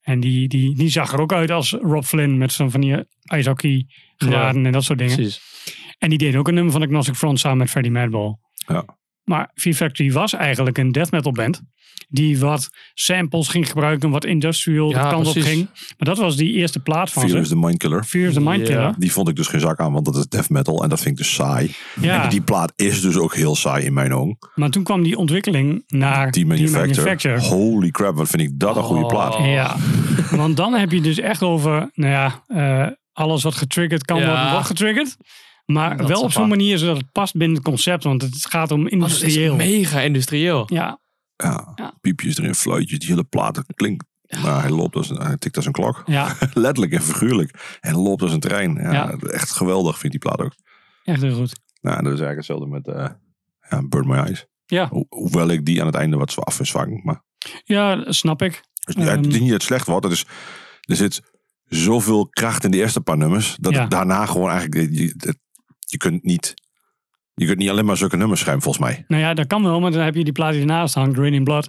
[0.00, 3.04] En die, die, die zag er ook uit als Rob Flynn met zo'n van die
[3.22, 5.14] ijshockey gewaden en dat soort dingen.
[5.14, 5.40] Precies.
[5.98, 8.36] En die deed ook een nummer van Agnostic Front samen met Freddie Madball.
[8.66, 8.84] Ja.
[9.24, 11.62] Maar Fear Factory was eigenlijk een death metal band.
[12.08, 15.68] Die wat samples ging gebruiken, wat industrial Ja, de kant op ging.
[15.74, 17.40] Maar dat was die eerste plaat van Fear ze.
[17.42, 18.04] is the Mindkiller.
[18.04, 18.74] Fear is the Mind Ja.
[18.74, 18.94] Killer.
[18.98, 21.10] Die vond ik dus geen zak aan, want dat is death metal en dat vind
[21.18, 21.74] ik dus saai.
[22.00, 24.36] Ja, En die plaat is dus ook heel saai in mijn ogen.
[24.54, 26.86] maar toen kwam die ontwikkeling naar Die manufacturer.
[26.88, 27.40] manufacturer.
[27.40, 29.08] Holy crap, wat vind ik dat een goede Oh.
[29.08, 29.36] plaat.
[29.44, 29.76] Ja,
[30.30, 34.26] want dan heb je dus echt over, nou ja, eh, alles wat getriggerd kan Ja.
[34.26, 35.16] worden, wordt getriggerd.
[35.64, 38.46] Maar Dat wel is op zo'n manier zodat het past binnen het concept, want het
[38.46, 39.56] gaat om Oh, dat is industrieel.
[39.56, 40.64] mega industrieel.
[40.72, 41.00] ja,
[41.36, 41.94] Ja, Ja.
[42.00, 44.04] piepjes erin, fluitjes, die hele plaat dat klinkt.
[44.26, 46.02] Nou, hij loopt als een, hij tikt als een klok.
[46.06, 47.78] ja, Letterlijk en figuurlijk.
[47.80, 48.74] En loopt als een trein.
[48.74, 49.10] Ja, Ja.
[49.16, 50.54] Echt geweldig vind ik die plaat ook.
[51.04, 51.60] echt heel goed.
[51.80, 53.08] Nou, dat is eigenlijk hetzelfde met eh
[53.70, 54.46] ja, Burn My Eyes.
[54.66, 54.88] Ja.
[54.88, 57.04] Ho- hoewel ik die aan het einde wat zwaf verzwang.
[57.04, 57.22] Maar
[57.64, 58.52] Ja, dat snap ik.
[58.54, 60.04] het is, niet- het is niet dat het slecht wordt.
[60.04, 60.24] Het is,
[60.80, 61.22] er zit
[61.64, 63.56] zoveel kracht in die eerste paar nummers.
[63.60, 63.80] Dat Ja.
[63.80, 64.90] het daarna gewoon eigenlijk...
[65.22, 65.38] Het-
[65.92, 66.54] je kunt niet...
[67.34, 69.04] Je kunt niet alleen maar zulke nummers schrijven, volgens mij.
[69.08, 71.34] Nou ja, dat kan wel, maar dan heb je die plaat die ernaast hangt, Rain
[71.34, 71.68] in Blood.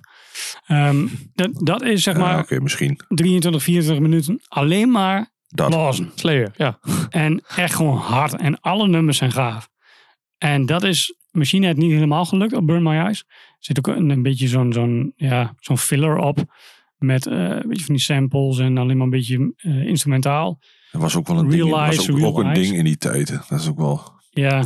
[0.66, 3.00] Ehm, dat, dat is zeg Ja, maar Oké, misschien.
[3.08, 5.72] 23, 24 minuten alleen maar Dat.
[6.16, 6.80] Slayer, ja.
[7.10, 8.36] En echt gewoon hard.
[8.36, 9.70] En alle nummers zijn gaaf.
[10.38, 13.24] En dat is Machine Head niet helemaal gelukt op Burn My Eyes.
[13.28, 16.44] Er zit ook een, een beetje zo'n zo'n ja, zo'n filler op.
[16.98, 20.60] Met eh, een beetje van die samples en alleen maar een beetje eh, instrumentaal.
[20.94, 21.70] Dat was ook wel een ding.
[21.70, 23.28] was ook, ook een ding in die tijd.
[23.50, 24.12] Dat is ook wel...
[24.30, 24.62] Ja.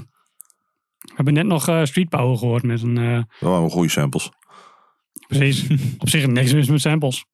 [0.97, 2.97] We hebben net nog Street Power gehoord met een...
[2.97, 4.29] eh, Dat waren goede samples.
[5.27, 5.67] precies.
[5.97, 7.25] op zich niks mis met samples.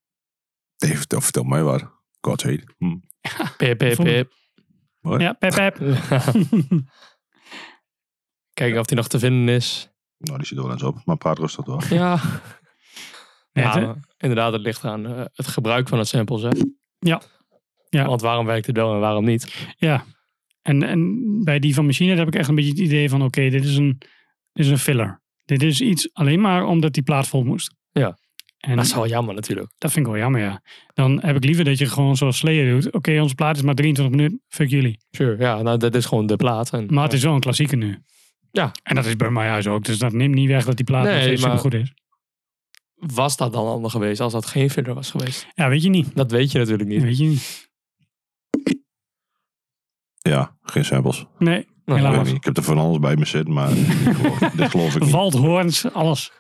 [0.78, 1.92] Nee, vertel, vertel mij wat.
[2.22, 2.74] God heet.
[2.78, 2.96] Hm.
[3.58, 4.32] Pip, pip, pip.
[5.02, 5.78] Ja, pep pep.
[8.54, 9.90] Kijken of die nog te vinden is.
[10.18, 11.02] Nou, die zit er wel eens op.
[11.06, 11.84] Maar praat rustig door.
[11.90, 12.20] Ja.
[13.52, 16.42] Ja, Ja, het- maar inderdaad, het ligt aan eh, het gebruik van het samples.
[16.42, 16.50] Hè?
[17.00, 17.22] Ja.
[17.94, 18.06] Ja.
[18.06, 19.68] Want waarom werkt het wel en waarom niet?
[19.78, 20.06] Ja.
[20.62, 23.24] En, en bij die van Machine heb ik echt een beetje het idee van...
[23.24, 24.02] Oké, dit is een
[24.54, 25.22] dit is een filler.
[25.46, 27.76] Dit is iets alleen maar omdat die plaat vol moest.
[27.92, 28.18] Ja.
[28.58, 29.74] En Dat is wel jammer natuurlijk.
[29.78, 30.62] dat vind ik wel jammer, ja.
[30.94, 32.94] Dan heb ik liever dat je gewoon zoals Slayer doet.
[32.94, 34.42] Oké, onze plaat is maar 23 minuten.
[34.48, 35.00] Fuck jullie.
[35.12, 36.74] Sure, ja, nou, dat is gewoon de plaat.
[36.74, 38.00] En, Maar het is wel een klassieker nu.
[38.52, 38.72] Ja.
[38.84, 39.86] En dat is bij mij huis ook.
[39.86, 41.94] Dus dat neemt niet weg dat die plaat Nee, super goed is.
[42.96, 45.48] Was dat dan anders geweest als dat geen filler was geweest?
[45.54, 46.16] Ja, weet je niet.
[46.16, 47.02] Dat weet je natuurlijk niet.
[47.02, 47.63] Weet je niet.
[50.30, 51.26] Ja, geen samples.
[51.38, 52.28] Nee, Nou, Ik, weet helaas.
[52.28, 52.36] niet.
[52.36, 55.12] ik heb er van alles bij me zitten, maar dit geloof, dit geloof ik niet.
[55.12, 56.32] Waldhoorns, alles.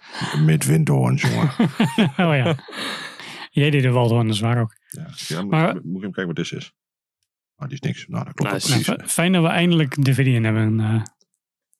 [0.46, 1.52] Met windhoorns, jongen.
[2.28, 2.56] Oh ja.
[3.50, 4.76] Jij deed de Waldhoorns waar ook.
[4.90, 6.74] Ja, ja, moet, Maar- moet ik hem kijken wat dit is?
[7.56, 8.08] Ah, die is niks.
[8.08, 9.06] Nou, dat klopt Nou, ook Nou, precies.
[9.10, 10.80] f- fijn dat we eindelijk de video hebben.
[10.80, 11.02] eh,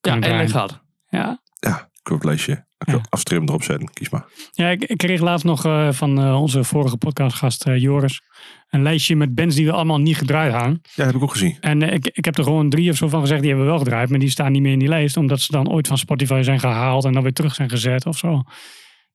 [0.00, 0.80] Ja, eindelijk gaat.
[1.08, 1.90] Ja, Ja,
[2.24, 2.66] lijstje.
[2.78, 3.00] Ja.
[3.08, 3.90] Afstream erop zetten.
[3.92, 4.24] Kies maar.
[4.50, 8.20] Ja, ik, ik kreeg laatst nog eh, van eh, onze vorige podcastgast eh, Joris
[8.68, 10.70] een lijstje met bands die we allemaal niet gedraaid hadden.
[10.82, 11.56] Ja, dat heb ik ook gezien.
[11.60, 13.82] En ik, ik heb er gewoon drie of zo van gezegd, die hebben we wel
[13.82, 16.40] gedraaid, maar die staan niet meer in die lijst, omdat ze dan ooit van Spotify
[16.42, 18.42] zijn gehaald en dan weer terug zijn gezet of zo.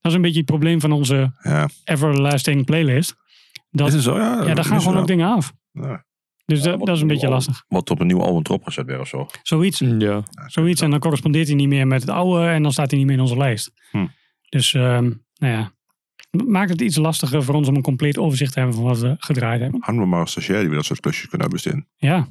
[0.01, 1.69] Dat is een beetje het probleem van onze Ja.
[1.83, 3.15] everlasting playlist.
[3.69, 4.17] Dat, Is het zo?
[4.17, 5.53] Ja, ja, daar gaan gewoon ook dingen af.
[5.71, 6.05] Ja.
[6.49, 7.63] Dus Ja, dat, dat is een beetje lastig.
[7.67, 9.27] Wat op een nieuw album erop gezet werd of zo.
[9.43, 9.79] Zoiets.
[9.79, 10.23] Ja.
[10.47, 10.81] Zoiets.
[10.81, 13.15] En dan correspondeert hij niet meer met het oude en dan staat hij niet meer
[13.17, 13.71] in onze lijst.
[13.91, 14.05] Hm.
[14.49, 15.03] Dus, ehm,
[15.35, 15.71] nou ja.
[16.45, 19.15] Maakt het iets lastiger voor ons om een compleet overzicht te hebben van wat we
[19.17, 19.81] gedraaid hebben.
[19.83, 21.87] Hadden we maar een stagiair die we dat soort klusjes kunnen uitbesteden.
[21.97, 22.27] Ja,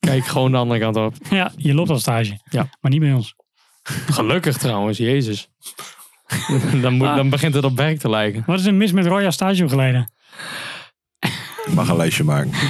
[0.00, 1.14] Kijk gewoon de andere kant op.
[1.30, 2.38] ja je loopt al stage.
[2.50, 2.68] Ja.
[2.80, 3.34] Maar niet bij ons.
[3.82, 5.48] Gelukkig trouwens, Jezus.
[6.82, 7.16] dan, moet, Ah.
[7.16, 8.42] dan begint het op werk te lijken.
[8.46, 10.08] Wat is er mis met Roya stagebegeleider?
[11.66, 12.50] Ik mag een lijstje maken.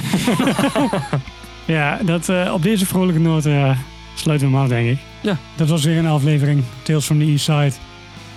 [1.67, 3.77] Ja, dat, eh, op deze vrolijke noot eh,
[4.15, 4.97] sluiten we hem af, denk ik.
[5.21, 5.37] Ja.
[5.55, 7.71] Dat was weer een aflevering Tales from the East Side.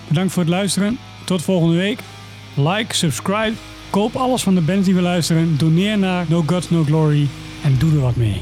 [0.07, 0.97] Bedankt voor het luisteren.
[1.25, 1.99] Tot volgende week.
[2.53, 3.53] Like, subscribe.
[3.89, 5.57] Koop alles van de bands die we luisteren.
[5.57, 7.27] Doneer naar No Guts, No Glory.
[7.63, 8.41] En doe er wat mee.